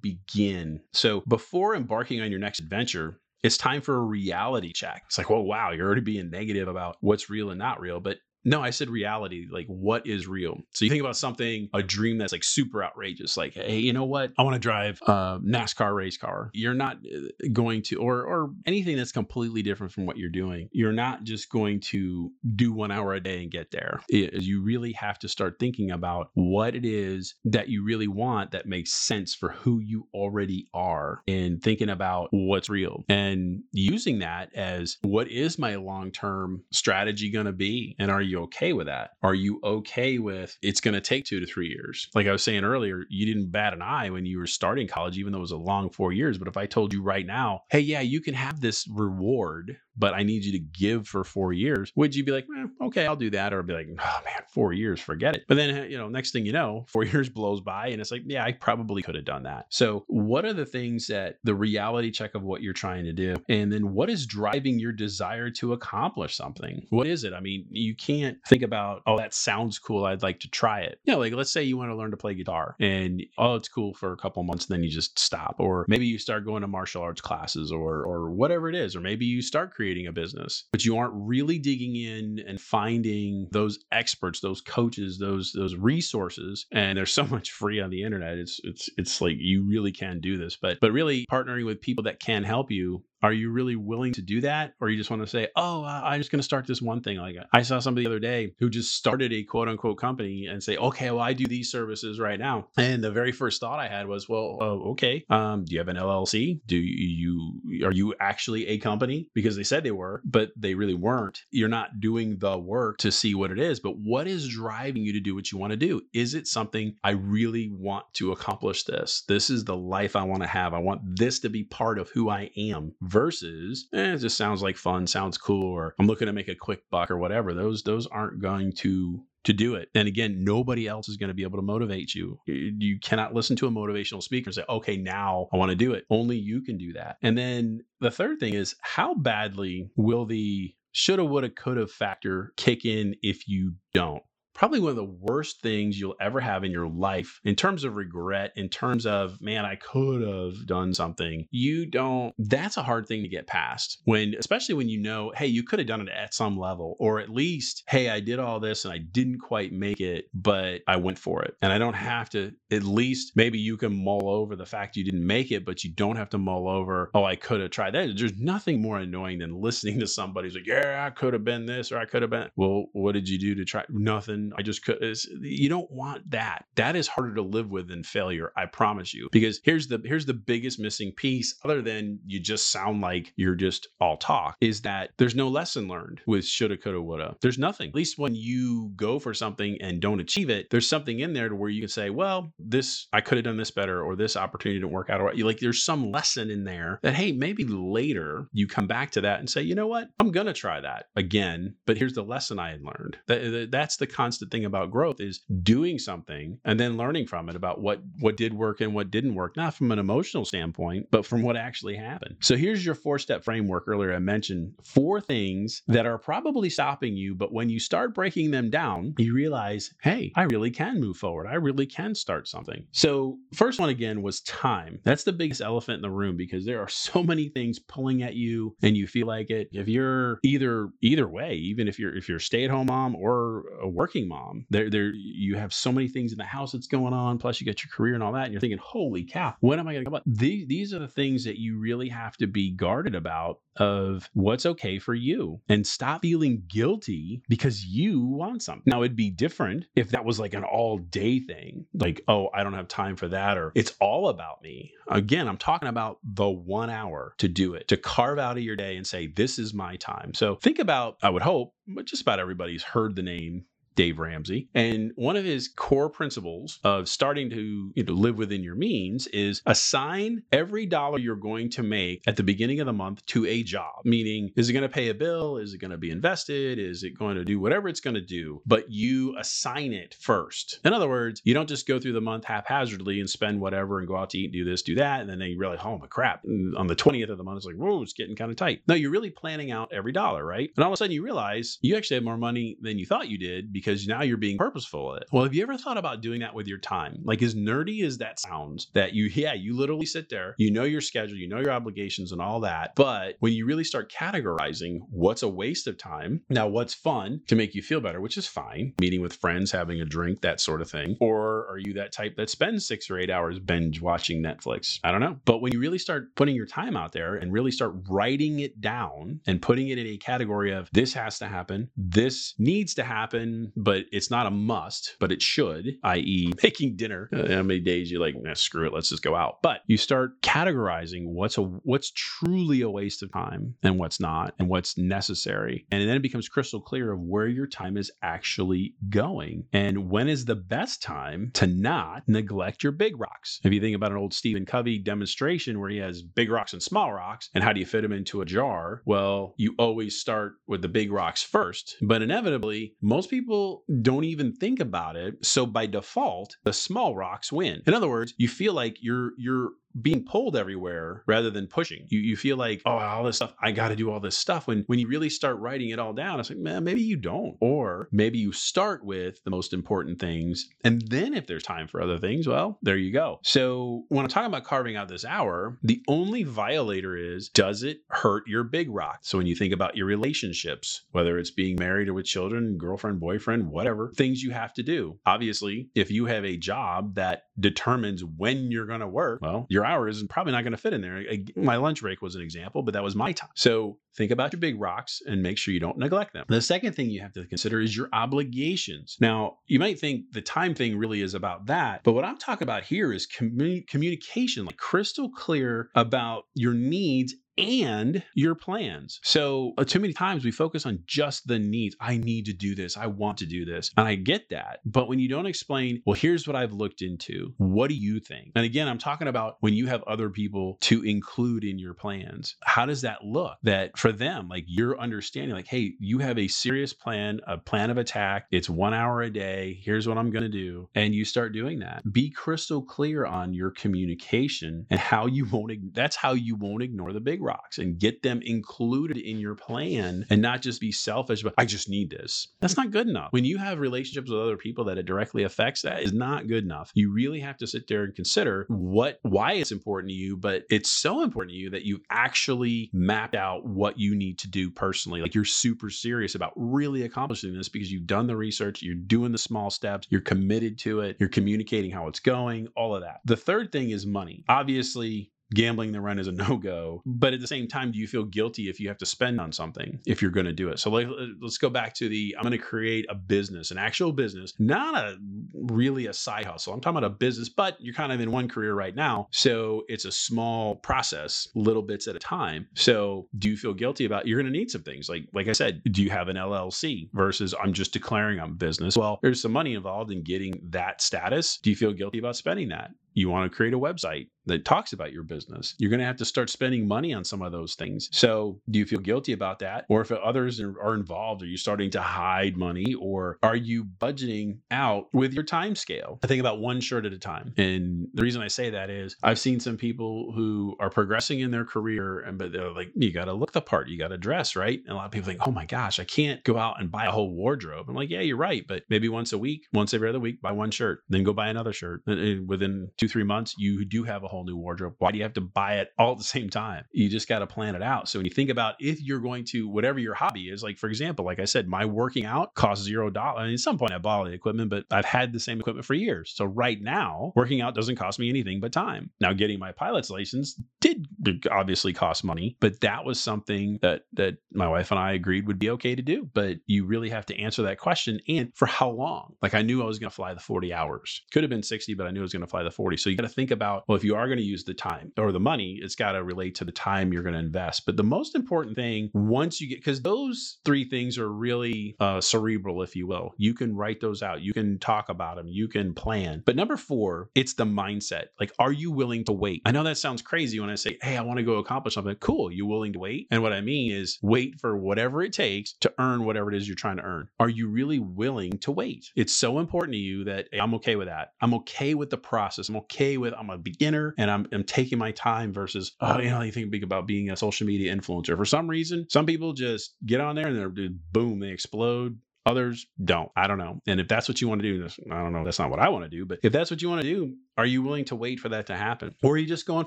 begin. 0.00 0.80
So 0.92 1.22
before 1.28 1.74
embarking 1.74 2.20
on 2.20 2.30
your 2.30 2.40
next 2.40 2.60
adventure, 2.60 3.20
it's 3.42 3.56
time 3.56 3.80
for 3.80 3.96
a 3.96 4.00
reality 4.00 4.72
check. 4.72 5.04
It's 5.06 5.18
like, 5.18 5.30
well, 5.30 5.42
wow, 5.42 5.70
you're 5.70 5.86
already 5.86 6.02
being 6.02 6.30
negative 6.30 6.68
about 6.68 6.96
what's 7.00 7.30
real 7.30 7.50
and 7.50 7.58
not 7.58 7.80
real. 7.80 8.00
But 8.00 8.18
No, 8.44 8.62
I 8.62 8.70
said 8.70 8.88
reality. 8.88 9.46
Like, 9.50 9.66
what 9.66 10.06
is 10.06 10.26
real? 10.26 10.58
So 10.72 10.84
you 10.84 10.90
think 10.90 11.02
about 11.02 11.16
something, 11.16 11.68
a 11.74 11.82
dream 11.82 12.18
that's 12.18 12.32
like 12.32 12.44
super 12.44 12.82
outrageous. 12.82 13.36
Like, 13.36 13.54
hey, 13.54 13.78
you 13.78 13.92
know 13.92 14.04
what? 14.04 14.32
I 14.38 14.42
want 14.42 14.54
to 14.54 14.60
drive 14.60 15.00
a 15.06 15.38
NASCAR 15.44 15.94
race 15.94 16.16
car. 16.16 16.50
You're 16.54 16.74
not 16.74 16.96
uh, 16.96 17.48
going 17.52 17.82
to, 17.84 17.96
or 17.96 18.22
or 18.22 18.50
anything 18.66 18.96
that's 18.96 19.12
completely 19.12 19.62
different 19.62 19.92
from 19.92 20.06
what 20.06 20.16
you're 20.16 20.30
doing. 20.30 20.68
You're 20.72 20.92
not 20.92 21.24
just 21.24 21.50
going 21.50 21.80
to 21.80 22.30
do 22.54 22.72
one 22.72 22.90
hour 22.90 23.14
a 23.14 23.20
day 23.20 23.42
and 23.42 23.50
get 23.50 23.70
there. 23.70 24.00
It, 24.08 24.42
you 24.42 24.62
really 24.62 24.92
have 24.92 25.18
to 25.20 25.28
start 25.28 25.56
thinking 25.58 25.90
about 25.90 26.30
what 26.34 26.74
it 26.74 26.84
is 26.84 27.34
that 27.44 27.68
you 27.68 27.84
really 27.84 28.08
want 28.08 28.52
that 28.52 28.66
makes 28.66 28.92
sense 28.92 29.34
for 29.34 29.50
who 29.50 29.80
you 29.80 30.06
already 30.14 30.68
are, 30.72 31.22
and 31.28 31.62
thinking 31.62 31.90
about 31.90 32.28
what's 32.30 32.68
real 32.68 33.04
and 33.08 33.62
using 33.72 34.20
that 34.20 34.54
as 34.54 34.96
what 35.02 35.28
is 35.28 35.58
my 35.58 35.74
long 35.76 36.10
term 36.10 36.62
strategy 36.72 37.30
going 37.30 37.46
to 37.46 37.52
be, 37.52 37.96
and 37.98 38.10
are 38.10 38.22
you 38.22 38.29
you 38.30 38.42
okay 38.42 38.72
with 38.72 38.86
that? 38.86 39.10
Are 39.22 39.34
you 39.34 39.60
okay 39.62 40.18
with 40.18 40.56
it's 40.62 40.80
going 40.80 40.94
to 40.94 41.00
take 41.00 41.24
two 41.24 41.40
to 41.40 41.46
three 41.46 41.68
years? 41.68 42.08
Like 42.14 42.26
I 42.26 42.32
was 42.32 42.42
saying 42.42 42.64
earlier, 42.64 43.04
you 43.08 43.26
didn't 43.26 43.50
bat 43.50 43.72
an 43.72 43.82
eye 43.82 44.10
when 44.10 44.26
you 44.26 44.38
were 44.38 44.46
starting 44.46 44.88
college, 44.88 45.18
even 45.18 45.32
though 45.32 45.38
it 45.38 45.42
was 45.42 45.50
a 45.50 45.56
long 45.56 45.90
four 45.90 46.12
years. 46.12 46.38
But 46.38 46.48
if 46.48 46.56
I 46.56 46.66
told 46.66 46.92
you 46.92 47.02
right 47.02 47.26
now, 47.26 47.62
hey, 47.70 47.80
yeah, 47.80 48.00
you 48.00 48.20
can 48.20 48.34
have 48.34 48.60
this 48.60 48.86
reward 48.88 49.76
but 49.96 50.14
I 50.14 50.22
need 50.22 50.44
you 50.44 50.52
to 50.52 50.58
give 50.58 51.06
for 51.06 51.24
four 51.24 51.52
years, 51.52 51.92
would 51.94 52.14
you 52.14 52.24
be 52.24 52.32
like, 52.32 52.46
eh, 52.56 52.86
okay, 52.86 53.06
I'll 53.06 53.16
do 53.16 53.30
that? 53.30 53.52
Or 53.52 53.62
be 53.62 53.74
like, 53.74 53.88
oh 53.90 54.20
man, 54.24 54.42
four 54.52 54.72
years, 54.72 55.00
forget 55.00 55.36
it. 55.36 55.44
But 55.48 55.56
then, 55.56 55.90
you 55.90 55.98
know, 55.98 56.08
next 56.08 56.32
thing 56.32 56.46
you 56.46 56.52
know, 56.52 56.86
four 56.88 57.04
years 57.04 57.28
blows 57.28 57.60
by 57.60 57.88
and 57.88 58.00
it's 58.00 58.10
like, 58.10 58.22
yeah, 58.26 58.44
I 58.44 58.52
probably 58.52 59.02
could 59.02 59.14
have 59.14 59.24
done 59.24 59.44
that. 59.44 59.66
So, 59.70 60.04
what 60.08 60.44
are 60.44 60.52
the 60.52 60.66
things 60.66 61.06
that 61.08 61.38
the 61.44 61.54
reality 61.54 62.10
check 62.10 62.34
of 62.34 62.42
what 62.42 62.62
you're 62.62 62.72
trying 62.72 63.04
to 63.04 63.12
do? 63.12 63.36
And 63.48 63.72
then 63.72 63.92
what 63.92 64.10
is 64.10 64.26
driving 64.26 64.78
your 64.78 64.92
desire 64.92 65.50
to 65.50 65.72
accomplish 65.72 66.36
something? 66.36 66.86
What 66.90 67.06
is 67.06 67.24
it? 67.24 67.32
I 67.32 67.40
mean, 67.40 67.66
you 67.70 67.94
can't 67.94 68.38
think 68.46 68.62
about, 68.62 69.02
oh, 69.06 69.18
that 69.18 69.34
sounds 69.34 69.78
cool. 69.78 70.04
I'd 70.04 70.22
like 70.22 70.40
to 70.40 70.50
try 70.50 70.80
it. 70.80 71.00
You 71.04 71.12
know, 71.12 71.18
like 71.18 71.34
let's 71.34 71.52
say 71.52 71.62
you 71.62 71.76
want 71.76 71.90
to 71.90 71.96
learn 71.96 72.10
to 72.12 72.16
play 72.16 72.34
guitar 72.34 72.76
and, 72.80 73.22
oh, 73.38 73.56
it's 73.56 73.68
cool 73.68 73.94
for 73.94 74.12
a 74.12 74.16
couple 74.16 74.42
months 74.42 74.66
and 74.66 74.74
then 74.74 74.84
you 74.84 74.90
just 74.90 75.18
stop. 75.18 75.56
Or 75.58 75.84
maybe 75.88 76.06
you 76.06 76.18
start 76.18 76.44
going 76.44 76.62
to 76.62 76.68
martial 76.68 77.02
arts 77.02 77.20
classes 77.20 77.72
or, 77.72 78.04
or 78.04 78.30
whatever 78.30 78.68
it 78.68 78.74
is. 78.74 78.96
Or 78.96 79.00
maybe 79.00 79.26
you 79.26 79.42
start 79.42 79.72
creating 79.72 79.89
a 80.06 80.12
business, 80.12 80.64
but 80.72 80.84
you 80.84 80.96
aren't 80.96 81.14
really 81.14 81.58
digging 81.58 81.96
in 81.96 82.40
and 82.46 82.60
finding 82.60 83.48
those 83.52 83.78
experts, 83.92 84.40
those 84.40 84.60
coaches, 84.60 85.18
those 85.18 85.52
those 85.52 85.76
resources. 85.76 86.66
And 86.72 86.96
there's 86.96 87.12
so 87.12 87.24
much 87.30 87.50
free 87.50 87.80
on 87.80 87.90
the 87.90 88.02
internet. 88.02 88.38
It's 88.38 88.60
it's 88.64 88.88
it's 88.96 89.20
like 89.20 89.36
you 89.38 89.66
really 89.66 89.92
can 89.92 90.20
do 90.20 90.38
this. 90.38 90.56
But 90.56 90.78
but 90.80 90.92
really 90.92 91.26
partnering 91.30 91.66
with 91.66 91.80
people 91.80 92.04
that 92.04 92.20
can 92.20 92.44
help 92.44 92.70
you 92.70 93.04
are 93.22 93.32
you 93.32 93.50
really 93.50 93.76
willing 93.76 94.12
to 94.14 94.22
do 94.22 94.40
that? 94.42 94.74
Or 94.80 94.88
you 94.88 94.96
just 94.96 95.10
want 95.10 95.22
to 95.22 95.28
say 95.28 95.48
oh 95.56 95.84
i'm 95.84 96.20
just 96.20 96.30
going 96.30 96.40
to 96.40 96.44
start 96.44 96.66
this 96.66 96.82
one 96.82 97.02
thing. 97.02 97.18
Like 97.18 97.36
i 97.52 97.62
saw 97.62 97.78
somebody 97.78 98.04
the 98.04 98.10
other 98.10 98.18
day 98.18 98.54
who 98.58 98.70
just 98.70 98.94
started 98.94 99.32
a 99.32 99.42
quote 99.42 99.68
unquote 99.68 99.98
company 99.98 100.46
and 100.46 100.62
say 100.62 100.76
okay 100.76 101.10
well 101.10 101.20
i 101.20 101.32
do 101.32 101.46
these 101.46 101.70
services 101.70 102.18
right 102.18 102.38
now. 102.38 102.68
And 102.76 103.02
the 103.02 103.10
very 103.10 103.32
first 103.32 103.60
thought 103.60 103.78
i 103.78 103.88
had 103.88 104.06
was 104.06 104.28
well 104.28 104.58
uh, 104.60 104.90
okay 104.90 105.24
um, 105.30 105.64
do 105.64 105.74
you 105.74 105.78
have 105.78 105.88
an 105.88 105.96
llc 105.96 106.60
do 106.66 106.76
you 106.76 107.60
are 107.84 107.92
you 107.92 108.14
actually 108.20 108.66
a 108.68 108.78
company? 108.78 109.28
Because 109.34 109.56
they 109.56 109.62
said 109.62 109.84
they 109.84 109.90
were 109.90 110.22
but 110.24 110.50
they 110.56 110.74
really 110.74 110.94
weren't. 110.94 111.42
You're 111.50 111.68
not 111.68 112.00
doing 112.00 112.38
the 112.38 112.58
work 112.58 112.98
to 112.98 113.12
see 113.12 113.34
what 113.34 113.50
it 113.50 113.58
is 113.58 113.80
but 113.80 113.96
what 113.96 114.26
is 114.26 114.48
driving 114.48 115.02
you 115.02 115.12
to 115.12 115.20
do 115.20 115.34
what 115.34 115.50
you 115.52 115.58
want 115.58 115.72
to 115.72 115.76
do? 115.76 116.00
Is 116.12 116.34
it 116.34 116.46
something 116.46 116.96
i 117.04 117.10
really 117.10 117.70
want 117.72 118.04
to 118.14 118.32
accomplish 118.32 118.84
this. 118.84 119.24
This 119.28 119.50
is 119.50 119.64
the 119.64 119.76
life 119.76 120.16
i 120.16 120.22
want 120.22 120.42
to 120.42 120.48
have. 120.48 120.74
I 120.74 120.78
want 120.78 121.00
this 121.16 121.40
to 121.40 121.48
be 121.48 121.64
part 121.64 121.98
of 121.98 122.10
who 122.10 122.28
i 122.30 122.50
am 122.56 122.94
versus 123.10 123.88
eh, 123.92 124.14
it 124.14 124.18
just 124.18 124.36
sounds 124.36 124.62
like 124.62 124.76
fun, 124.76 125.06
sounds 125.06 125.36
cool, 125.36 125.64
or 125.64 125.94
I'm 125.98 126.06
looking 126.06 126.26
to 126.26 126.32
make 126.32 126.48
a 126.48 126.54
quick 126.54 126.82
buck 126.90 127.10
or 127.10 127.18
whatever. 127.18 127.52
Those 127.52 127.82
those 127.82 128.06
aren't 128.06 128.40
going 128.40 128.72
to 128.78 129.22
to 129.44 129.52
do 129.52 129.74
it. 129.74 129.88
And 129.94 130.06
again, 130.06 130.44
nobody 130.44 130.86
else 130.86 131.08
is 131.08 131.16
going 131.16 131.28
to 131.28 131.34
be 131.34 131.44
able 131.44 131.58
to 131.58 131.64
motivate 131.64 132.14
you. 132.14 132.38
You 132.46 132.98
cannot 133.00 133.34
listen 133.34 133.56
to 133.56 133.66
a 133.66 133.70
motivational 133.70 134.22
speaker 134.22 134.48
and 134.48 134.54
say, 134.54 134.64
okay, 134.68 134.96
now 134.96 135.48
I 135.52 135.56
want 135.56 135.70
to 135.70 135.76
do 135.76 135.94
it. 135.94 136.04
Only 136.10 136.36
you 136.36 136.62
can 136.62 136.76
do 136.76 136.92
that. 136.92 137.16
And 137.22 137.38
then 137.38 137.80
the 138.00 138.10
third 138.10 138.38
thing 138.38 138.54
is 138.54 138.76
how 138.82 139.14
badly 139.14 139.90
will 139.96 140.26
the 140.26 140.74
shoulda, 140.92 141.24
woulda, 141.24 141.48
coulda 141.48 141.86
factor 141.86 142.52
kick 142.56 142.84
in 142.84 143.14
if 143.22 143.48
you 143.48 143.74
don't? 143.94 144.22
Probably 144.60 144.78
one 144.78 144.90
of 144.90 144.96
the 144.96 145.16
worst 145.22 145.62
things 145.62 145.98
you'll 145.98 146.14
ever 146.20 146.38
have 146.38 146.64
in 146.64 146.70
your 146.70 146.86
life 146.86 147.40
in 147.44 147.56
terms 147.56 147.82
of 147.82 147.96
regret, 147.96 148.52
in 148.56 148.68
terms 148.68 149.06
of, 149.06 149.40
man, 149.40 149.64
I 149.64 149.76
could 149.76 150.20
have 150.20 150.66
done 150.66 150.92
something. 150.92 151.46
You 151.50 151.86
don't, 151.86 152.34
that's 152.36 152.76
a 152.76 152.82
hard 152.82 153.06
thing 153.06 153.22
to 153.22 153.28
get 153.28 153.46
past 153.46 154.02
when, 154.04 154.34
especially 154.38 154.74
when 154.74 154.90
you 154.90 155.00
know, 155.00 155.32
hey, 155.34 155.46
you 155.46 155.62
could 155.62 155.78
have 155.78 155.88
done 155.88 156.02
it 156.02 156.10
at 156.10 156.34
some 156.34 156.58
level, 156.58 156.94
or 157.00 157.20
at 157.20 157.30
least, 157.30 157.84
hey, 157.88 158.10
I 158.10 158.20
did 158.20 158.38
all 158.38 158.60
this 158.60 158.84
and 158.84 158.92
I 158.92 158.98
didn't 158.98 159.38
quite 159.38 159.72
make 159.72 159.98
it, 159.98 160.26
but 160.34 160.82
I 160.86 160.96
went 160.96 161.18
for 161.18 161.42
it. 161.42 161.56
And 161.62 161.72
I 161.72 161.78
don't 161.78 161.94
have 161.94 162.28
to, 162.30 162.52
at 162.70 162.82
least 162.82 163.32
maybe 163.36 163.58
you 163.58 163.78
can 163.78 164.04
mull 164.04 164.28
over 164.28 164.56
the 164.56 164.66
fact 164.66 164.94
you 164.94 165.04
didn't 165.04 165.26
make 165.26 165.52
it, 165.52 165.64
but 165.64 165.84
you 165.84 165.90
don't 165.90 166.16
have 166.16 166.28
to 166.30 166.38
mull 166.38 166.68
over, 166.68 167.10
oh, 167.14 167.24
I 167.24 167.34
could 167.34 167.62
have 167.62 167.70
tried 167.70 167.94
that. 167.94 168.14
There's 168.14 168.36
nothing 168.36 168.82
more 168.82 168.98
annoying 168.98 169.38
than 169.38 169.58
listening 169.58 170.00
to 170.00 170.06
somebody 170.06 170.48
who's 170.48 170.56
like, 170.56 170.66
yeah, 170.66 171.06
I 171.06 171.08
could 171.08 171.32
have 171.32 171.44
been 171.44 171.64
this 171.64 171.90
or 171.90 171.96
I 171.96 172.04
could 172.04 172.20
have 172.20 172.30
been. 172.30 172.50
Well, 172.56 172.84
what 172.92 173.12
did 173.12 173.26
you 173.26 173.38
do 173.38 173.54
to 173.54 173.64
try? 173.64 173.84
Nothing 173.88 174.49
I 174.56 174.62
just 174.62 174.84
could. 174.84 174.98
You 175.40 175.68
don't 175.68 175.90
want 175.90 176.30
that. 176.30 176.64
That 176.76 176.96
is 176.96 177.08
harder 177.08 177.34
to 177.34 177.42
live 177.42 177.70
with 177.70 177.88
than 177.88 178.02
failure. 178.02 178.52
I 178.56 178.66
promise 178.66 179.12
you. 179.12 179.28
Because 179.32 179.60
here's 179.64 179.88
the 179.88 180.00
here's 180.04 180.26
the 180.26 180.34
biggest 180.34 180.78
missing 180.78 181.12
piece, 181.16 181.54
other 181.64 181.82
than 181.82 182.20
you 182.26 182.40
just 182.40 182.70
sound 182.70 183.00
like 183.00 183.32
you're 183.36 183.54
just 183.54 183.88
all 184.00 184.16
talk, 184.16 184.56
is 184.60 184.82
that 184.82 185.10
there's 185.18 185.34
no 185.34 185.48
lesson 185.48 185.88
learned 185.88 186.20
with 186.26 186.44
shoulda, 186.44 186.76
coulda, 186.76 187.00
woulda. 187.02 187.36
There's 187.42 187.58
nothing. 187.58 187.88
At 187.88 187.94
least 187.94 188.18
when 188.18 188.34
you 188.34 188.92
go 188.96 189.18
for 189.18 189.34
something 189.34 189.76
and 189.80 190.00
don't 190.00 190.20
achieve 190.20 190.50
it, 190.50 190.70
there's 190.70 190.88
something 190.88 191.20
in 191.20 191.32
there 191.32 191.48
to 191.48 191.54
where 191.54 191.70
you 191.70 191.80
can 191.80 191.88
say, 191.88 192.10
well, 192.10 192.52
this 192.58 193.08
I 193.12 193.20
could 193.20 193.38
have 193.38 193.44
done 193.44 193.56
this 193.56 193.70
better, 193.70 194.02
or 194.02 194.16
this 194.16 194.36
opportunity 194.36 194.80
didn't 194.80 194.92
work 194.92 195.10
out. 195.10 195.20
Or 195.20 195.34
like 195.34 195.58
there's 195.58 195.84
some 195.84 196.10
lesson 196.10 196.50
in 196.50 196.64
there 196.64 197.00
that 197.02 197.14
hey, 197.14 197.32
maybe 197.32 197.64
later 197.64 198.48
you 198.52 198.66
come 198.66 198.86
back 198.86 199.10
to 199.12 199.20
that 199.22 199.40
and 199.40 199.50
say, 199.50 199.62
you 199.62 199.74
know 199.74 199.86
what, 199.86 200.08
I'm 200.18 200.32
gonna 200.32 200.52
try 200.52 200.80
that 200.80 201.06
again. 201.16 201.74
But 201.86 201.98
here's 201.98 202.14
the 202.14 202.22
lesson 202.22 202.58
I 202.58 202.70
had 202.70 202.82
learned. 202.82 203.18
That, 203.26 203.68
that's 203.70 203.96
the 203.96 204.06
constant 204.06 204.39
constant 204.40 204.52
thing 204.52 204.64
about 204.64 204.90
growth 204.90 205.20
is 205.20 205.40
doing 205.62 205.98
something 205.98 206.58
and 206.64 206.80
then 206.80 206.96
learning 206.96 207.26
from 207.26 207.48
it 207.48 207.56
about 207.56 207.80
what 207.80 208.00
what 208.20 208.36
did 208.36 208.54
work 208.54 208.80
and 208.80 208.94
what 208.94 209.10
didn't 209.10 209.34
work, 209.34 209.56
not 209.56 209.74
from 209.74 209.92
an 209.92 209.98
emotional 209.98 210.44
standpoint, 210.44 211.06
but 211.10 211.26
from 211.26 211.42
what 211.42 211.56
actually 211.56 211.96
happened. 211.96 212.36
So 212.40 212.56
here's 212.56 212.84
your 212.84 212.94
four 212.94 213.18
step 213.18 213.44
framework. 213.44 213.84
Earlier 213.86 214.14
I 214.14 214.18
mentioned 214.18 214.72
four 214.82 215.20
things 215.20 215.82
that 215.88 216.06
are 216.06 216.18
probably 216.18 216.70
stopping 216.70 217.16
you, 217.16 217.34
but 217.34 217.52
when 217.52 217.68
you 217.68 217.80
start 217.80 218.14
breaking 218.14 218.50
them 218.50 218.70
down, 218.70 219.14
you 219.18 219.34
realize, 219.34 219.92
hey, 220.02 220.32
I 220.36 220.44
really 220.44 220.70
can 220.70 221.00
move 221.00 221.16
forward. 221.16 221.46
I 221.46 221.54
really 221.54 221.86
can 221.86 222.14
start 222.14 222.48
something. 222.48 222.86
So 222.92 223.38
first 223.52 223.78
one 223.78 223.90
again 223.90 224.22
was 224.22 224.40
time. 224.40 225.00
That's 225.04 225.24
the 225.24 225.32
biggest 225.32 225.60
elephant 225.60 225.96
in 225.96 226.02
the 226.02 226.10
room 226.10 226.36
because 226.36 226.64
there 226.64 226.80
are 226.80 226.88
so 226.88 227.22
many 227.22 227.48
things 227.48 227.78
pulling 227.78 228.22
at 228.22 228.34
you 228.34 228.74
and 228.82 228.96
you 228.96 229.06
feel 229.06 229.26
like 229.26 229.50
it. 229.50 229.68
If 229.72 229.88
you're 229.88 230.38
either 230.42 230.88
either 231.02 231.28
way, 231.28 231.54
even 231.54 231.88
if 231.88 231.98
you're 231.98 232.16
if 232.16 232.28
you're 232.28 232.38
a 232.38 232.40
stay-at-home 232.40 232.86
mom 232.86 233.14
or 233.16 233.64
a 233.82 233.88
working 233.88 234.28
mom. 234.30 234.64
There, 234.70 234.88
there, 234.88 235.12
you 235.12 235.56
have 235.56 235.74
so 235.74 235.92
many 235.92 236.08
things 236.08 236.32
in 236.32 236.38
the 236.38 236.44
house 236.44 236.72
that's 236.72 236.86
going 236.86 237.12
on. 237.12 237.36
Plus, 237.36 237.60
you 237.60 237.66
got 237.66 237.84
your 237.84 237.90
career 237.90 238.14
and 238.14 238.22
all 238.22 238.32
that, 238.32 238.44
and 238.44 238.52
you're 238.52 238.60
thinking, 238.60 238.78
"Holy 238.82 239.24
cow, 239.24 239.54
what 239.60 239.78
am 239.78 239.86
I 239.86 239.92
going 239.92 240.04
to 240.04 240.10
go?" 240.10 240.16
About? 240.16 240.22
These, 240.26 240.66
these 240.68 240.94
are 240.94 240.98
the 240.98 241.08
things 241.08 241.44
that 241.44 241.58
you 241.58 241.78
really 241.78 242.08
have 242.08 242.36
to 242.38 242.46
be 242.46 242.70
guarded 242.70 243.14
about 243.14 243.60
of 243.76 244.28
what's 244.32 244.66
okay 244.66 244.98
for 244.98 245.14
you, 245.14 245.60
and 245.68 245.86
stop 245.86 246.22
feeling 246.22 246.62
guilty 246.68 247.42
because 247.48 247.84
you 247.84 248.24
want 248.24 248.62
something. 248.62 248.84
Now, 248.86 249.02
it'd 249.02 249.16
be 249.16 249.30
different 249.30 249.86
if 249.96 250.10
that 250.10 250.24
was 250.24 250.38
like 250.38 250.54
an 250.54 250.64
all-day 250.64 251.40
thing, 251.40 251.86
like, 251.94 252.22
"Oh, 252.28 252.48
I 252.54 252.62
don't 252.62 252.74
have 252.74 252.88
time 252.88 253.16
for 253.16 253.28
that," 253.28 253.58
or 253.58 253.72
"It's 253.74 253.94
all 254.00 254.28
about 254.28 254.62
me." 254.62 254.92
Again, 255.08 255.48
I'm 255.48 255.56
talking 255.56 255.88
about 255.88 256.18
the 256.22 256.48
one 256.48 256.90
hour 256.90 257.34
to 257.38 257.48
do 257.48 257.74
it, 257.74 257.88
to 257.88 257.96
carve 257.96 258.38
out 258.38 258.56
of 258.56 258.62
your 258.62 258.76
day 258.76 258.96
and 258.96 259.06
say, 259.06 259.26
"This 259.26 259.58
is 259.58 259.74
my 259.74 259.96
time." 259.96 260.34
So 260.34 260.56
think 260.56 260.78
about. 260.78 261.16
I 261.22 261.30
would 261.30 261.42
hope, 261.42 261.74
but 261.88 262.06
just 262.06 262.22
about 262.22 262.38
everybody's 262.38 262.82
heard 262.82 263.16
the 263.16 263.22
name 263.22 263.64
Dave 263.94 264.18
Ramsey. 264.18 264.68
And 264.74 265.12
one 265.16 265.36
of 265.36 265.44
his 265.44 265.68
core 265.68 266.10
principles 266.10 266.78
of 266.84 267.08
starting 267.08 267.50
to 267.50 267.92
you 267.94 268.04
know, 268.04 268.12
live 268.12 268.38
within 268.38 268.62
your 268.62 268.74
means 268.74 269.26
is 269.28 269.62
assign 269.66 270.42
every 270.52 270.86
dollar 270.86 271.18
you're 271.18 271.36
going 271.36 271.70
to 271.70 271.82
make 271.82 272.22
at 272.26 272.36
the 272.36 272.42
beginning 272.42 272.80
of 272.80 272.86
the 272.86 272.92
month 272.92 273.24
to 273.26 273.46
a 273.46 273.62
job. 273.62 274.04
Meaning, 274.04 274.52
is 274.56 274.68
it 274.68 274.72
going 274.72 274.82
to 274.82 274.88
pay 274.88 275.08
a 275.08 275.14
bill? 275.14 275.56
Is 275.56 275.74
it 275.74 275.78
going 275.78 275.90
to 275.90 275.98
be 275.98 276.10
invested? 276.10 276.78
Is 276.78 277.02
it 277.02 277.18
going 277.18 277.36
to 277.36 277.44
do 277.44 277.60
whatever 277.60 277.88
it's 277.88 278.00
going 278.00 278.14
to 278.14 278.20
do? 278.20 278.62
But 278.66 278.90
you 278.90 279.36
assign 279.38 279.92
it 279.92 280.14
first. 280.20 280.80
In 280.84 280.92
other 280.92 281.08
words, 281.08 281.40
you 281.44 281.54
don't 281.54 281.68
just 281.68 281.86
go 281.86 281.98
through 281.98 282.12
the 282.12 282.20
month 282.20 282.44
haphazardly 282.44 283.20
and 283.20 283.28
spend 283.28 283.60
whatever 283.60 283.98
and 283.98 284.08
go 284.08 284.16
out 284.16 284.30
to 284.30 284.38
eat, 284.38 284.46
and 284.46 284.52
do 284.52 284.64
this, 284.64 284.82
do 284.82 284.94
that, 284.96 285.20
and 285.20 285.30
then 285.30 285.40
you 285.40 285.58
realize, 285.58 285.80
oh 285.84 285.98
my 285.98 286.06
crap, 286.06 286.44
on 286.44 286.86
the 286.86 286.96
20th 286.96 287.30
of 287.30 287.38
the 287.38 287.44
month, 287.44 287.58
it's 287.58 287.66
like, 287.66 287.76
whoa, 287.76 288.02
it's 288.02 288.12
getting 288.12 288.36
kind 288.36 288.50
of 288.50 288.56
tight. 288.56 288.82
No, 288.86 288.94
you're 288.94 289.10
really 289.10 289.30
planning 289.30 289.70
out 289.70 289.92
every 289.92 290.12
dollar, 290.12 290.44
right? 290.44 290.70
And 290.76 290.84
all 290.84 290.90
of 290.90 290.94
a 290.94 290.96
sudden 290.96 291.12
you 291.12 291.22
realize 291.22 291.78
you 291.82 291.96
actually 291.96 292.16
have 292.16 292.24
more 292.24 292.36
money 292.36 292.76
than 292.80 292.98
you 292.98 293.06
thought 293.06 293.28
you 293.28 293.38
did 293.38 293.72
because 293.80 294.06
now 294.06 294.22
you're 294.22 294.36
being 294.36 294.58
purposeful 294.58 295.16
at 295.16 295.22
it. 295.22 295.28
Well, 295.32 295.44
have 295.44 295.54
you 295.54 295.62
ever 295.62 295.76
thought 295.76 295.98
about 295.98 296.20
doing 296.20 296.40
that 296.40 296.54
with 296.54 296.66
your 296.66 296.78
time? 296.78 297.20
Like 297.24 297.42
as 297.42 297.54
nerdy 297.54 298.04
as 298.04 298.18
that 298.18 298.38
sounds, 298.38 298.88
that 298.94 299.14
you, 299.14 299.24
yeah, 299.26 299.54
you 299.54 299.76
literally 299.76 300.06
sit 300.06 300.28
there, 300.28 300.54
you 300.58 300.70
know 300.70 300.84
your 300.84 301.00
schedule, 301.00 301.36
you 301.36 301.48
know 301.48 301.60
your 301.60 301.72
obligations 301.72 302.32
and 302.32 302.40
all 302.40 302.60
that. 302.60 302.94
But 302.94 303.36
when 303.40 303.52
you 303.52 303.66
really 303.66 303.84
start 303.84 304.12
categorizing 304.12 304.98
what's 305.10 305.42
a 305.42 305.48
waste 305.48 305.86
of 305.86 305.98
time, 305.98 306.42
now 306.48 306.68
what's 306.68 306.94
fun 306.94 307.40
to 307.48 307.56
make 307.56 307.74
you 307.74 307.82
feel 307.82 308.00
better, 308.00 308.20
which 308.20 308.36
is 308.36 308.46
fine, 308.46 308.94
meeting 309.00 309.20
with 309.20 309.34
friends, 309.34 309.70
having 309.70 310.00
a 310.00 310.04
drink, 310.04 310.40
that 310.42 310.60
sort 310.60 310.80
of 310.80 310.90
thing. 310.90 311.16
Or 311.20 311.66
are 311.68 311.78
you 311.78 311.92
that 311.94 312.12
type 312.12 312.36
that 312.36 312.50
spends 312.50 312.86
six 312.86 313.10
or 313.10 313.18
eight 313.18 313.30
hours 313.30 313.58
binge 313.58 314.00
watching 314.00 314.42
Netflix? 314.42 314.98
I 315.02 315.10
don't 315.10 315.20
know. 315.20 315.38
But 315.44 315.62
when 315.62 315.72
you 315.72 315.80
really 315.80 315.98
start 315.98 316.34
putting 316.36 316.54
your 316.54 316.66
time 316.66 316.96
out 316.96 317.12
there 317.12 317.36
and 317.36 317.52
really 317.52 317.70
start 317.70 317.94
writing 318.08 318.60
it 318.60 318.80
down 318.80 319.40
and 319.46 319.62
putting 319.62 319.88
it 319.88 319.98
in 319.98 320.06
a 320.06 320.16
category 320.16 320.72
of 320.72 320.88
this 320.92 321.14
has 321.14 321.38
to 321.38 321.46
happen, 321.46 321.90
this 321.96 322.54
needs 322.58 322.94
to 322.94 323.04
happen, 323.04 323.69
but 323.76 324.04
it's 324.12 324.30
not 324.30 324.46
a 324.46 324.50
must, 324.50 325.16
but 325.20 325.32
it 325.32 325.42
should, 325.42 325.96
i.e., 326.04 326.52
making 326.62 326.96
dinner. 326.96 327.28
How 327.32 327.62
many 327.62 327.80
days 327.80 328.10
you're 328.10 328.20
like, 328.20 328.34
nah, 328.40 328.54
screw 328.54 328.86
it, 328.86 328.92
let's 328.92 329.08
just 329.08 329.22
go 329.22 329.34
out. 329.34 329.62
But 329.62 329.80
you 329.86 329.96
start 329.96 330.40
categorizing 330.42 331.26
what's 331.26 331.58
a 331.58 331.62
what's 331.62 332.12
truly 332.14 332.82
a 332.82 332.90
waste 332.90 333.22
of 333.22 333.32
time 333.32 333.74
and 333.82 333.98
what's 333.98 334.20
not, 334.20 334.54
and 334.58 334.68
what's 334.68 334.96
necessary, 334.98 335.86
and 335.90 336.08
then 336.08 336.16
it 336.16 336.22
becomes 336.22 336.48
crystal 336.48 336.80
clear 336.80 337.12
of 337.12 337.20
where 337.20 337.48
your 337.48 337.66
time 337.66 337.96
is 337.96 338.10
actually 338.22 338.94
going, 339.08 339.64
and 339.72 340.10
when 340.10 340.28
is 340.28 340.44
the 340.44 340.56
best 340.56 341.02
time 341.02 341.50
to 341.54 341.66
not 341.66 342.22
neglect 342.28 342.82
your 342.82 342.92
big 342.92 343.18
rocks. 343.18 343.60
If 343.64 343.72
you 343.72 343.80
think 343.80 343.96
about 343.96 344.12
an 344.12 344.18
old 344.18 344.34
Stephen 344.34 344.66
Covey 344.66 344.98
demonstration 344.98 345.80
where 345.80 345.90
he 345.90 345.98
has 345.98 346.22
big 346.22 346.50
rocks 346.50 346.72
and 346.72 346.82
small 346.82 347.12
rocks, 347.12 347.50
and 347.54 347.64
how 347.64 347.72
do 347.72 347.80
you 347.80 347.86
fit 347.86 348.02
them 348.02 348.12
into 348.12 348.40
a 348.40 348.46
jar? 348.46 349.02
Well, 349.04 349.54
you 349.56 349.74
always 349.78 350.18
start 350.18 350.54
with 350.66 350.82
the 350.82 350.88
big 350.88 351.12
rocks 351.12 351.42
first, 351.42 351.96
but 352.02 352.22
inevitably, 352.22 352.94
most 353.00 353.30
people 353.30 353.59
don't 354.02 354.24
even 354.24 354.52
think 354.52 354.80
about 354.80 355.16
it. 355.16 355.44
So 355.44 355.66
by 355.66 355.86
default, 355.86 356.56
the 356.64 356.72
small 356.72 357.14
rocks 357.14 357.52
win. 357.52 357.82
In 357.86 357.94
other 357.94 358.08
words, 358.08 358.34
you 358.36 358.48
feel 358.48 358.72
like 358.74 358.98
you're 359.00 359.32
you're 359.38 359.70
being 360.00 360.24
pulled 360.24 360.56
everywhere 360.56 361.22
rather 361.26 361.50
than 361.50 361.66
pushing. 361.66 362.06
You 362.08 362.20
you 362.20 362.36
feel 362.36 362.56
like, 362.56 362.82
oh, 362.86 362.92
all 362.92 363.24
this 363.24 363.36
stuff, 363.36 363.54
I 363.60 363.72
got 363.72 363.88
to 363.88 363.96
do 363.96 364.10
all 364.10 364.20
this 364.20 364.38
stuff. 364.38 364.66
When 364.66 364.84
when 364.86 364.98
you 364.98 365.08
really 365.08 365.30
start 365.30 365.58
writing 365.58 365.90
it 365.90 365.98
all 365.98 366.12
down, 366.12 366.40
it's 366.40 366.50
like, 366.50 366.58
man, 366.58 366.84
maybe 366.84 367.02
you 367.02 367.16
don't. 367.16 367.56
Or 367.60 368.08
maybe 368.12 368.38
you 368.38 368.52
start 368.52 369.04
with 369.04 369.42
the 369.44 369.50
most 369.50 369.72
important 369.72 370.20
things. 370.20 370.68
And 370.84 371.02
then 371.08 371.34
if 371.34 371.46
there's 371.46 371.62
time 371.62 371.88
for 371.88 372.02
other 372.02 372.18
things, 372.18 372.46
well, 372.46 372.78
there 372.82 372.96
you 372.96 373.12
go. 373.12 373.40
So 373.42 374.04
when 374.08 374.24
I'm 374.24 374.30
talking 374.30 374.46
about 374.46 374.64
carving 374.64 374.96
out 374.96 375.08
this 375.08 375.24
hour, 375.24 375.78
the 375.82 376.02
only 376.08 376.44
violator 376.44 377.16
is 377.16 377.48
does 377.48 377.82
it 377.82 378.02
hurt 378.10 378.46
your 378.46 378.64
big 378.64 378.90
rock? 378.90 379.18
So 379.22 379.38
when 379.38 379.46
you 379.46 379.56
think 379.56 379.72
about 379.72 379.96
your 379.96 380.06
relationships, 380.06 381.02
whether 381.12 381.38
it's 381.38 381.50
being 381.50 381.76
married 381.76 382.08
or 382.08 382.14
with 382.14 382.26
children, 382.26 382.76
girlfriend, 382.78 383.20
boyfriend, 383.20 383.68
whatever, 383.68 384.12
things 384.16 384.42
you 384.42 384.50
have 384.50 384.72
to 384.74 384.82
do. 384.82 385.18
Obviously, 385.26 385.88
if 385.94 386.10
you 386.10 386.26
have 386.26 386.44
a 386.44 386.56
job 386.56 387.14
that 387.14 387.44
determines 387.58 388.24
when 388.24 388.70
you're 388.70 388.86
to 389.00 389.08
work, 389.08 389.40
well, 389.42 389.66
your 389.80 389.86
hours 389.86 390.18
is 390.18 390.24
probably 390.28 390.52
not 390.52 390.62
going 390.62 390.72
to 390.72 390.78
fit 390.78 390.92
in 390.92 391.00
there. 391.00 391.22
My 391.56 391.76
hmm. 391.76 391.82
lunch 391.82 392.02
break 392.02 392.20
was 392.20 392.34
an 392.34 392.42
example, 392.42 392.82
but 392.82 392.92
that 392.92 393.02
was 393.02 393.16
my 393.16 393.32
time. 393.32 393.48
So 393.54 393.98
think 394.16 394.30
about 394.30 394.52
your 394.52 394.60
big 394.60 394.78
rocks 394.78 395.22
and 395.26 395.42
make 395.42 395.56
sure 395.56 395.72
you 395.72 395.80
don't 395.80 395.96
neglect 395.96 396.34
them. 396.34 396.44
The 396.48 396.60
second 396.60 396.94
thing 396.94 397.08
you 397.10 397.22
have 397.22 397.32
to 397.32 397.46
consider 397.46 397.80
is 397.80 397.96
your 397.96 398.08
obligations. 398.12 399.16
Now, 399.20 399.58
you 399.66 399.78
might 399.78 399.98
think 399.98 400.26
the 400.32 400.42
time 400.42 400.74
thing 400.74 400.98
really 400.98 401.22
is 401.22 401.34
about 401.34 401.66
that, 401.66 402.02
but 402.04 402.12
what 402.12 402.24
I'm 402.24 402.36
talking 402.36 402.66
about 402.66 402.84
here 402.84 403.12
is 403.12 403.26
commun- 403.26 403.84
communication, 403.88 404.66
like 404.66 404.76
crystal 404.76 405.30
clear 405.30 405.88
about 405.94 406.44
your 406.54 406.74
needs 406.74 407.34
and 407.58 408.22
your 408.34 408.54
plans. 408.54 409.20
So, 409.22 409.72
uh, 409.78 409.84
too 409.84 410.00
many 410.00 410.12
times 410.12 410.44
we 410.44 410.50
focus 410.50 410.86
on 410.86 411.00
just 411.06 411.46
the 411.46 411.58
needs. 411.58 411.96
I 412.00 412.16
need 412.16 412.46
to 412.46 412.52
do 412.52 412.74
this. 412.74 412.96
I 412.96 413.06
want 413.06 413.38
to 413.38 413.46
do 413.46 413.64
this. 413.64 413.90
And 413.96 414.06
I 414.06 414.14
get 414.14 414.48
that. 414.50 414.80
But 414.84 415.08
when 415.08 415.18
you 415.18 415.28
don't 415.28 415.46
explain, 415.46 416.02
well, 416.06 416.14
here's 416.14 416.46
what 416.46 416.56
I've 416.56 416.72
looked 416.72 417.02
into. 417.02 417.54
What 417.58 417.88
do 417.88 417.94
you 417.94 418.20
think? 418.20 418.52
And 418.54 418.64
again, 418.64 418.88
I'm 418.88 418.98
talking 418.98 419.28
about 419.28 419.56
when 419.60 419.74
you 419.74 419.86
have 419.86 420.02
other 420.04 420.30
people 420.30 420.78
to 420.82 421.02
include 421.02 421.64
in 421.64 421.78
your 421.78 421.94
plans. 421.94 422.56
How 422.62 422.86
does 422.86 423.02
that 423.02 423.24
look? 423.24 423.58
That 423.62 423.98
for 423.98 424.12
them, 424.12 424.48
like 424.48 424.64
you're 424.66 424.98
understanding, 424.98 425.54
like, 425.54 425.66
hey, 425.66 425.94
you 425.98 426.18
have 426.18 426.38
a 426.38 426.48
serious 426.48 426.92
plan, 426.92 427.40
a 427.46 427.58
plan 427.58 427.90
of 427.90 427.98
attack. 427.98 428.46
It's 428.50 428.70
one 428.70 428.94
hour 428.94 429.22
a 429.22 429.30
day. 429.30 429.80
Here's 429.82 430.08
what 430.08 430.18
I'm 430.18 430.30
going 430.30 430.42
to 430.42 430.48
do. 430.48 430.88
And 430.94 431.14
you 431.14 431.24
start 431.24 431.52
doing 431.52 431.80
that. 431.80 432.02
Be 432.12 432.30
crystal 432.30 432.82
clear 432.82 433.26
on 433.26 433.54
your 433.54 433.70
communication 433.70 434.86
and 434.90 435.00
how 435.00 435.26
you 435.26 435.44
won't, 435.44 435.94
that's 435.94 436.16
how 436.16 436.32
you 436.32 436.56
won't 436.56 436.82
ignore 436.82 437.12
the 437.12 437.20
big 437.20 437.40
rocks 437.50 437.78
and 437.78 437.98
get 437.98 438.22
them 438.22 438.40
included 438.44 439.16
in 439.16 439.38
your 439.38 439.54
plan 439.54 440.24
and 440.30 440.40
not 440.40 440.62
just 440.62 440.80
be 440.80 440.92
selfish, 440.92 441.42
but 441.42 441.54
I 441.58 441.64
just 441.64 441.88
need 441.88 442.10
this. 442.10 442.48
That's 442.60 442.76
not 442.76 442.90
good 442.90 443.08
enough. 443.08 443.32
When 443.32 443.44
you 443.44 443.58
have 443.58 443.78
relationships 443.78 444.30
with 444.30 444.40
other 444.40 444.56
people 444.56 444.84
that 444.84 444.98
it 444.98 445.06
directly 445.06 445.42
affects, 445.42 445.82
that 445.82 446.02
is 446.02 446.12
not 446.12 446.46
good 446.46 446.64
enough. 446.64 446.90
You 446.94 447.12
really 447.12 447.40
have 447.40 447.56
to 447.58 447.66
sit 447.66 447.88
there 447.88 448.04
and 448.04 448.14
consider 448.14 448.66
what, 448.68 449.18
why 449.22 449.54
it's 449.54 449.72
important 449.72 450.10
to 450.10 450.16
you, 450.16 450.36
but 450.36 450.64
it's 450.70 450.90
so 450.90 451.22
important 451.22 451.52
to 451.52 451.58
you 451.58 451.70
that 451.70 451.84
you've 451.84 452.02
actually 452.10 452.90
mapped 452.92 453.34
out 453.34 453.66
what 453.66 453.98
you 453.98 454.14
need 454.14 454.38
to 454.38 454.48
do 454.48 454.70
personally. 454.70 455.20
Like 455.20 455.34
you're 455.34 455.44
super 455.44 455.90
serious 455.90 456.34
about 456.34 456.52
really 456.56 457.02
accomplishing 457.02 457.54
this 457.54 457.68
because 457.68 457.90
you've 457.90 458.06
done 458.06 458.26
the 458.26 458.36
research, 458.36 458.82
you're 458.82 458.94
doing 458.94 459.32
the 459.32 459.38
small 459.38 459.70
steps, 459.70 460.06
you're 460.10 460.20
committed 460.20 460.78
to 460.80 461.00
it, 461.00 461.16
you're 461.18 461.28
communicating 461.28 461.90
how 461.90 462.06
it's 462.08 462.20
going, 462.20 462.68
all 462.76 462.94
of 462.94 463.02
that. 463.02 463.20
The 463.24 463.36
third 463.36 463.72
thing 463.72 463.90
is 463.90 464.06
money. 464.06 464.44
Obviously, 464.48 465.30
gambling 465.54 465.92
the 465.92 466.00
run 466.00 466.18
is 466.18 466.28
a 466.28 466.32
no 466.40 466.56
go. 466.56 467.02
But 467.06 467.34
at 467.34 467.40
the 467.40 467.46
same 467.46 467.68
time, 467.68 467.92
do 467.92 467.98
you 467.98 468.06
feel 468.06 468.24
guilty 468.24 468.68
if 468.68 468.80
you 468.80 468.88
have 468.88 468.98
to 468.98 469.06
spend 469.06 469.40
on 469.40 469.52
something 469.52 470.00
if 470.06 470.22
you're 470.22 470.30
going 470.30 470.46
to 470.46 470.52
do 470.52 470.68
it? 470.70 470.78
So 470.78 470.90
like, 470.90 471.06
uh, 471.06 471.26
let's 471.40 471.58
go 471.58 471.70
back 471.70 471.94
to 471.94 472.08
the 472.08 472.34
I'm 472.38 472.42
going 472.42 472.52
to 472.52 472.58
create 472.58 473.06
a 473.08 473.14
business, 473.14 473.70
an 473.70 473.78
actual 473.78 474.12
business, 474.12 474.54
not 474.58 474.94
a 474.94 475.16
really 475.54 476.06
a 476.06 476.12
side 476.12 476.46
hustle. 476.46 476.72
I'm 476.72 476.80
talking 476.80 476.98
about 476.98 477.10
a 477.10 477.14
business, 477.14 477.48
but 477.48 477.76
you're 477.80 477.94
kind 477.94 478.12
of 478.12 478.20
in 478.20 478.30
one 478.30 478.48
career 478.48 478.74
right 478.74 478.94
now. 478.94 479.28
So 479.30 479.84
it's 479.88 480.04
a 480.04 480.12
small 480.12 480.76
process, 480.76 481.48
little 481.54 481.82
bits 481.82 482.08
at 482.08 482.16
a 482.16 482.20
time. 482.20 482.68
So 482.74 483.28
do 483.38 483.48
you 483.48 483.56
feel 483.56 483.74
guilty 483.74 484.04
about 484.04 484.26
you're 484.26 484.40
going 484.40 484.52
to 484.52 484.58
need 484.58 484.70
some 484.70 484.82
things? 484.82 485.08
Like 485.08 485.24
like 485.32 485.48
I 485.48 485.52
said, 485.52 485.82
do 485.90 486.02
you 486.02 486.10
have 486.10 486.28
an 486.28 486.36
LLC 486.36 487.08
versus 487.12 487.54
I'm 487.60 487.72
just 487.72 487.92
declaring 487.92 488.40
I'm 488.40 488.56
business? 488.56 488.96
Well, 488.96 489.18
there's 489.22 489.42
some 489.42 489.52
money 489.52 489.74
involved 489.74 490.10
in 490.12 490.22
getting 490.22 490.60
that 490.70 491.00
status. 491.00 491.58
Do 491.58 491.70
you 491.70 491.76
feel 491.76 491.92
guilty 491.92 492.18
about 492.18 492.36
spending 492.36 492.68
that? 492.68 492.90
You 493.14 493.28
want 493.28 493.50
to 493.50 493.54
create 493.54 493.74
a 493.74 493.78
website 493.78 494.28
that 494.50 494.64
talks 494.64 494.92
about 494.92 495.12
your 495.12 495.22
business. 495.22 495.74
You're 495.78 495.90
going 495.90 496.00
to 496.00 496.06
have 496.06 496.16
to 496.16 496.24
start 496.24 496.50
spending 496.50 496.86
money 496.86 497.12
on 497.12 497.24
some 497.24 497.42
of 497.42 497.52
those 497.52 497.74
things. 497.74 498.08
So, 498.12 498.60
do 498.70 498.78
you 498.78 498.86
feel 498.86 499.00
guilty 499.00 499.32
about 499.32 499.58
that? 499.60 499.86
Or 499.88 500.00
if 500.00 500.12
others 500.12 500.60
are 500.60 500.94
involved, 500.94 501.42
are 501.42 501.46
you 501.46 501.56
starting 501.56 501.90
to 501.92 502.00
hide 502.00 502.56
money 502.56 502.94
or 502.94 503.38
are 503.42 503.56
you 503.56 503.84
budgeting 503.84 504.58
out 504.70 505.08
with 505.12 505.32
your 505.32 505.44
time 505.44 505.74
scale? 505.74 506.18
I 506.22 506.26
think 506.26 506.40
about 506.40 506.60
one 506.60 506.80
shirt 506.80 507.06
at 507.06 507.12
a 507.12 507.18
time. 507.18 507.52
And 507.56 508.08
the 508.14 508.22
reason 508.22 508.42
I 508.42 508.48
say 508.48 508.70
that 508.70 508.90
is 508.90 509.16
I've 509.22 509.38
seen 509.38 509.60
some 509.60 509.76
people 509.76 510.32
who 510.34 510.76
are 510.80 510.90
progressing 510.90 511.40
in 511.40 511.50
their 511.50 511.64
career 511.64 512.20
and 512.20 512.38
but 512.38 512.52
they're 512.52 512.70
like, 512.70 512.90
you 512.94 513.12
got 513.12 513.26
to 513.26 513.34
look 513.34 513.52
the 513.52 513.60
part, 513.60 513.88
you 513.88 513.98
got 513.98 514.08
to 514.08 514.18
dress, 514.18 514.56
right? 514.56 514.80
And 514.80 514.92
a 514.92 514.94
lot 514.94 515.06
of 515.06 515.10
people 515.10 515.26
think, 515.26 515.46
"Oh 515.46 515.50
my 515.50 515.66
gosh, 515.66 516.00
I 516.00 516.04
can't 516.04 516.42
go 516.44 516.56
out 516.56 516.80
and 516.80 516.90
buy 516.90 517.06
a 517.06 517.10
whole 517.10 517.32
wardrobe." 517.34 517.86
I'm 517.88 517.94
like, 517.94 518.10
"Yeah, 518.10 518.20
you're 518.20 518.36
right, 518.36 518.64
but 518.66 518.84
maybe 518.88 519.08
once 519.08 519.32
a 519.32 519.38
week, 519.38 519.66
once 519.72 519.92
every 519.92 520.08
other 520.08 520.20
week, 520.20 520.40
buy 520.40 520.52
one 520.52 520.70
shirt, 520.70 521.02
then 521.08 521.22
go 521.22 521.32
buy 521.32 521.48
another 521.48 521.72
shirt. 521.72 522.02
And 522.06 522.48
within 522.48 522.90
2-3 522.98 523.26
months, 523.26 523.54
you 523.58 523.84
do 523.84 524.04
have 524.04 524.24
a 524.24 524.28
whole 524.28 524.39
new 524.44 524.56
wardrobe. 524.56 524.94
Why 524.98 525.10
do 525.10 525.18
you 525.18 525.24
have 525.24 525.34
to 525.34 525.40
buy 525.40 525.76
it 525.76 525.90
all 525.98 526.12
at 526.12 526.18
the 526.18 526.24
same 526.24 526.50
time? 526.50 526.84
You 526.92 527.08
just 527.08 527.28
got 527.28 527.40
to 527.40 527.46
plan 527.46 527.74
it 527.74 527.82
out. 527.82 528.08
So 528.08 528.18
when 528.18 528.26
you 528.26 528.32
think 528.32 528.50
about 528.50 528.74
if 528.78 529.00
you're 529.02 529.20
going 529.20 529.44
to 529.46 529.68
whatever 529.68 529.98
your 529.98 530.14
hobby 530.14 530.48
is, 530.48 530.62
like 530.62 530.78
for 530.78 530.88
example, 530.88 531.24
like 531.24 531.38
I 531.38 531.44
said, 531.44 531.68
my 531.68 531.84
working 531.84 532.24
out 532.24 532.54
costs 532.54 532.84
zero 532.84 533.10
dollars. 533.10 533.40
I 533.40 533.44
mean, 533.44 533.54
at 533.54 533.60
some 533.60 533.78
point 533.78 533.92
I 533.92 533.98
bought 533.98 534.18
all 534.20 534.24
the 534.24 534.32
equipment, 534.32 534.70
but 534.70 534.84
I've 534.90 535.04
had 535.04 535.32
the 535.32 535.40
same 535.40 535.60
equipment 535.60 535.86
for 535.86 535.94
years. 535.94 536.32
So 536.34 536.44
right 536.44 536.80
now, 536.80 537.32
working 537.36 537.60
out 537.60 537.74
doesn't 537.74 537.96
cost 537.96 538.18
me 538.18 538.28
anything 538.28 538.60
but 538.60 538.72
time. 538.72 539.10
Now, 539.20 539.32
getting 539.32 539.58
my 539.58 539.72
pilot's 539.72 540.10
license 540.10 540.60
did 540.80 541.06
obviously 541.50 541.92
cost 541.92 542.24
money, 542.24 542.56
but 542.60 542.80
that 542.80 543.04
was 543.04 543.20
something 543.20 543.78
that 543.82 544.02
that 544.14 544.36
my 544.52 544.68
wife 544.68 544.90
and 544.90 545.00
I 545.00 545.12
agreed 545.12 545.46
would 545.46 545.58
be 545.58 545.70
okay 545.70 545.94
to 545.94 546.02
do. 546.02 546.28
But 546.32 546.58
you 546.66 546.86
really 546.86 547.10
have 547.10 547.26
to 547.26 547.38
answer 547.38 547.62
that 547.62 547.78
question 547.78 548.20
and 548.28 548.52
for 548.54 548.66
how 548.66 548.90
long? 548.90 549.34
Like 549.42 549.54
I 549.54 549.62
knew 549.62 549.82
I 549.82 549.86
was 549.86 549.98
going 549.98 550.10
to 550.10 550.14
fly 550.14 550.34
the 550.34 550.40
40 550.40 550.72
hours. 550.72 551.22
Could 551.32 551.42
have 551.42 551.50
been 551.50 551.62
60, 551.62 551.94
but 551.94 552.06
I 552.06 552.10
knew 552.10 552.20
I 552.20 552.22
was 552.22 552.32
going 552.32 552.40
to 552.40 552.46
fly 552.46 552.62
the 552.62 552.70
40. 552.70 552.96
So 552.96 553.10
you 553.10 553.16
got 553.16 553.22
to 553.22 553.28
think 553.28 553.50
about 553.50 553.84
well, 553.88 553.96
if 553.96 554.04
you 554.04 554.14
are 554.16 554.28
going 554.30 554.40
to 554.40 554.44
use 554.44 554.64
the 554.64 554.74
time 554.74 555.12
or 555.18 555.32
the 555.32 555.40
money, 555.40 555.80
it's 555.82 555.96
got 555.96 556.12
to 556.12 556.24
relate 556.24 556.56
to 556.56 556.64
the 556.64 556.72
time 556.72 557.12
you're 557.12 557.22
going 557.24 557.34
to 557.34 557.40
invest. 557.40 557.86
But 557.86 557.96
the 557.98 558.04
most 558.04 558.34
important 558.36 558.76
thing, 558.76 559.10
once 559.14 559.60
you 559.60 559.68
get, 559.68 559.80
because 559.80 560.02
those 560.02 560.58
three 560.64 560.84
things 560.88 561.18
are 561.18 561.30
really 561.32 561.96
uh, 562.00 562.20
cerebral, 562.20 562.82
if 562.82 562.96
you 562.96 563.06
will, 563.06 563.32
you 563.36 563.54
can 563.54 563.76
write 563.76 564.00
those 564.00 564.22
out, 564.22 564.42
you 564.42 564.52
can 564.54 564.78
talk 564.78 565.08
about 565.10 565.36
them, 565.36 565.48
you 565.48 565.68
can 565.68 565.94
plan. 565.94 566.42
But 566.46 566.56
number 566.56 566.76
four, 566.76 567.30
it's 567.34 567.54
the 567.54 567.64
mindset. 567.66 568.26
Like, 568.40 568.52
are 568.58 568.72
you 568.72 568.90
willing 568.90 569.24
to 569.26 569.32
wait? 569.32 569.62
I 569.66 569.72
know 569.72 569.84
that 569.84 569.98
sounds 569.98 570.22
crazy 570.22 570.60
when 570.60 570.70
I 570.70 570.76
say, 570.76 570.98
hey, 571.02 571.16
I 571.16 571.22
want 571.22 571.38
to 571.38 571.44
go 571.44 571.58
accomplish 571.58 571.94
something. 571.94 572.14
Cool. 572.16 572.52
You 572.52 572.66
willing 572.66 572.92
to 572.94 572.98
wait? 572.98 573.28
And 573.30 573.42
what 573.42 573.52
I 573.52 573.60
mean 573.60 573.92
is 573.92 574.18
wait 574.22 574.60
for 574.60 574.76
whatever 574.76 575.22
it 575.22 575.32
takes 575.32 575.74
to 575.80 575.92
earn 575.98 576.24
whatever 576.24 576.52
it 576.52 576.56
is 576.56 576.68
you're 576.68 576.76
trying 576.76 576.96
to 576.96 577.02
earn. 577.02 577.28
Are 577.38 577.48
you 577.48 577.68
really 577.68 577.98
willing 577.98 578.58
to 578.60 578.72
wait? 578.72 579.10
It's 579.16 579.34
so 579.34 579.58
important 579.58 579.94
to 579.94 579.98
you 579.98 580.24
that 580.24 580.48
hey, 580.52 580.58
I'm 580.60 580.74
okay 580.74 580.96
with 580.96 581.08
that. 581.08 581.32
I'm 581.40 581.54
okay 581.54 581.94
with 581.94 582.10
the 582.10 582.18
process. 582.18 582.68
I'm 582.68 582.76
okay 582.78 583.16
with, 583.16 583.34
I'm 583.36 583.50
a 583.50 583.58
beginner 583.58 584.09
and 584.18 584.30
I'm, 584.30 584.46
I'm 584.52 584.64
taking 584.64 584.98
my 584.98 585.12
time 585.12 585.52
versus, 585.52 585.92
oh, 586.00 586.18
you 586.18 586.30
know, 586.30 586.42
you 586.42 586.52
think 586.52 586.70
big 586.70 586.84
about 586.84 587.06
being 587.06 587.30
a 587.30 587.36
social 587.36 587.66
media 587.66 587.94
influencer. 587.94 588.36
For 588.36 588.44
some 588.44 588.68
reason, 588.68 589.06
some 589.08 589.26
people 589.26 589.52
just 589.52 589.94
get 590.04 590.20
on 590.20 590.36
there 590.36 590.48
and 590.48 590.56
they're 590.56 590.88
boom, 591.12 591.40
they 591.40 591.48
explode 591.48 592.18
Others 592.46 592.86
don't. 593.04 593.30
I 593.36 593.46
don't 593.46 593.58
know. 593.58 593.80
And 593.86 594.00
if 594.00 594.08
that's 594.08 594.28
what 594.28 594.40
you 594.40 594.48
want 594.48 594.62
to 594.62 594.78
do, 594.78 594.88
I 595.10 595.22
don't 595.22 595.32
know. 595.32 595.44
That's 595.44 595.58
not 595.58 595.70
what 595.70 595.78
I 595.78 595.90
want 595.90 596.04
to 596.04 596.10
do. 596.10 596.24
But 596.24 596.38
if 596.42 596.52
that's 596.52 596.70
what 596.70 596.80
you 596.80 596.88
want 596.88 597.02
to 597.02 597.08
do, 597.08 597.34
are 597.58 597.66
you 597.66 597.82
willing 597.82 598.06
to 598.06 598.16
wait 598.16 598.40
for 598.40 598.48
that 598.48 598.66
to 598.68 598.76
happen? 598.76 599.14
Or 599.22 599.34
are 599.34 599.36
you 599.36 599.46
just 599.46 599.66
going 599.66 599.86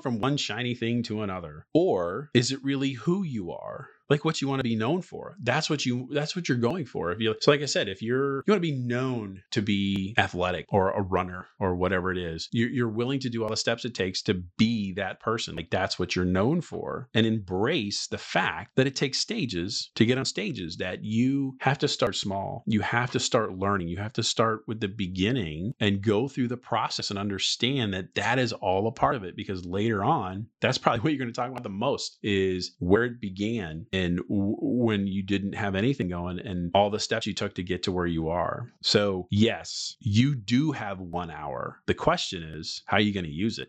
from 0.00 0.20
one 0.20 0.36
shiny 0.36 0.74
thing 0.74 1.02
to 1.04 1.22
another? 1.22 1.66
Or 1.74 2.30
is 2.32 2.52
it 2.52 2.62
really 2.62 2.92
who 2.92 3.24
you 3.24 3.52
are? 3.52 3.88
Like 4.10 4.24
what 4.24 4.40
you 4.40 4.48
want 4.48 4.60
to 4.60 4.64
be 4.64 4.76
known 4.76 5.02
for. 5.02 5.36
That's 5.42 5.70
what 5.70 5.86
you 5.86 6.08
that's 6.12 6.36
what 6.36 6.48
you're 6.48 6.58
going 6.58 6.86
for. 6.86 7.12
If 7.12 7.20
you 7.20 7.34
so 7.40 7.50
like 7.50 7.62
I 7.62 7.66
said, 7.66 7.88
if 7.88 8.02
you're 8.02 8.44
you 8.46 8.52
want 8.52 8.62
to 8.62 8.72
be 8.72 8.72
known 8.72 9.42
to 9.52 9.62
be 9.62 10.14
athletic 10.18 10.66
or 10.68 10.90
a 10.90 11.02
runner 11.02 11.46
or 11.58 11.74
whatever 11.74 12.12
it 12.12 12.18
is, 12.18 12.48
you're, 12.52 12.68
you're 12.68 12.88
willing 12.88 13.20
to 13.20 13.30
do 13.30 13.42
all 13.42 13.50
the 13.50 13.56
steps 13.56 13.84
it 13.84 13.94
takes 13.94 14.22
to 14.22 14.42
be 14.58 14.92
that 14.94 15.20
person. 15.20 15.56
Like 15.56 15.70
that's 15.70 15.98
what 15.98 16.14
you're 16.14 16.24
known 16.24 16.60
for, 16.60 17.08
and 17.14 17.26
embrace 17.26 18.06
the 18.06 18.18
fact 18.18 18.76
that 18.76 18.86
it 18.86 18.96
takes 18.96 19.18
stages 19.18 19.90
to 19.94 20.04
get 20.04 20.18
on 20.18 20.24
stages. 20.24 20.76
That 20.76 21.02
you 21.02 21.56
have 21.60 21.78
to 21.78 21.88
start 21.88 22.16
small. 22.16 22.62
You 22.66 22.80
have 22.80 23.10
to 23.12 23.20
start 23.20 23.58
learning. 23.58 23.88
You 23.88 23.98
have 23.98 24.12
to 24.14 24.22
start 24.22 24.62
with 24.66 24.80
the 24.80 24.88
beginning 24.88 25.74
and 25.80 26.02
go 26.02 26.28
through 26.28 26.48
the 26.48 26.56
process 26.56 27.10
and 27.10 27.18
understand 27.18 27.94
that 27.94 28.14
that 28.14 28.38
is 28.38 28.52
all 28.52 28.86
a 28.86 28.92
part 28.92 29.14
of 29.14 29.24
it. 29.24 29.36
Because 29.36 29.64
later 29.64 30.04
on, 30.04 30.46
that's 30.60 30.78
probably 30.78 31.00
what 31.00 31.12
you're 31.12 31.18
going 31.18 31.32
to 31.32 31.34
talk 31.34 31.50
about 31.50 31.62
the 31.62 31.68
most 31.68 32.18
is 32.22 32.72
where 32.78 33.04
it 33.04 33.20
began 33.20 33.86
and 33.94 34.18
w- 34.28 34.56
when 34.60 35.06
you 35.06 35.22
didn't 35.22 35.54
have 35.54 35.74
anything 35.76 36.08
going 36.08 36.40
and 36.40 36.70
all 36.74 36.90
the 36.90 36.98
steps 36.98 37.26
you 37.26 37.34
took 37.34 37.54
to 37.54 37.62
get 37.62 37.82
to 37.84 37.92
where 37.92 38.06
you 38.06 38.28
are. 38.28 38.72
So, 38.82 39.26
yes, 39.30 39.96
you 40.00 40.34
do 40.34 40.72
have 40.72 40.98
one 41.00 41.30
hour. 41.30 41.78
The 41.86 41.94
question 41.94 42.42
is, 42.42 42.82
how 42.86 42.96
are 42.96 43.00
you 43.00 43.14
going 43.14 43.24
to 43.24 43.30
use 43.30 43.58
it? 43.58 43.68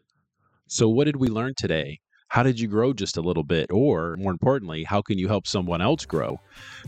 So, 0.67 0.89
what 0.89 1.05
did 1.05 1.17
we 1.17 1.27
learn 1.27 1.53
today? 1.55 1.99
How 2.35 2.43
did 2.43 2.59
you 2.59 2.67
grow 2.67 2.91
just 2.91 3.15
a 3.15 3.21
little 3.21 3.43
bit? 3.43 3.71
Or 3.71 4.17
more 4.17 4.33
importantly, 4.33 4.83
how 4.83 5.01
can 5.01 5.17
you 5.17 5.29
help 5.29 5.47
someone 5.47 5.81
else 5.81 6.03
grow? 6.03 6.37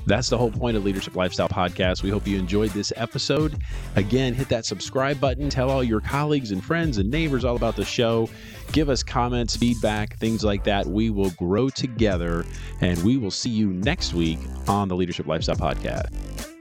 That's 0.05 0.27
the 0.27 0.37
whole 0.37 0.51
point 0.51 0.75
of 0.75 0.83
Leadership 0.83 1.15
Lifestyle 1.15 1.47
Podcast. 1.47 2.03
We 2.03 2.09
hope 2.09 2.27
you 2.27 2.37
enjoyed 2.37 2.71
this 2.71 2.91
episode. 2.97 3.57
Again, 3.95 4.33
hit 4.33 4.49
that 4.49 4.65
subscribe 4.65 5.21
button, 5.21 5.49
tell 5.49 5.69
all 5.69 5.85
your 5.85 6.01
colleagues 6.01 6.51
and 6.51 6.61
friends 6.61 6.97
and 6.97 7.09
neighbors 7.09 7.45
all 7.45 7.55
about 7.55 7.77
the 7.77 7.85
show. 7.85 8.27
Give 8.73 8.89
us 8.89 9.03
comments, 9.03 9.55
feedback, 9.55 10.17
things 10.17 10.43
like 10.43 10.65
that. 10.65 10.85
We 10.85 11.11
will 11.11 11.31
grow 11.31 11.69
together 11.69 12.45
and 12.81 13.01
we 13.05 13.15
will 13.15 13.31
see 13.31 13.49
you 13.49 13.69
next 13.69 14.13
week 14.13 14.39
on 14.67 14.89
the 14.89 14.97
Leadership 14.97 15.27
Lifestyle 15.27 15.55
Podcast. 15.55 16.56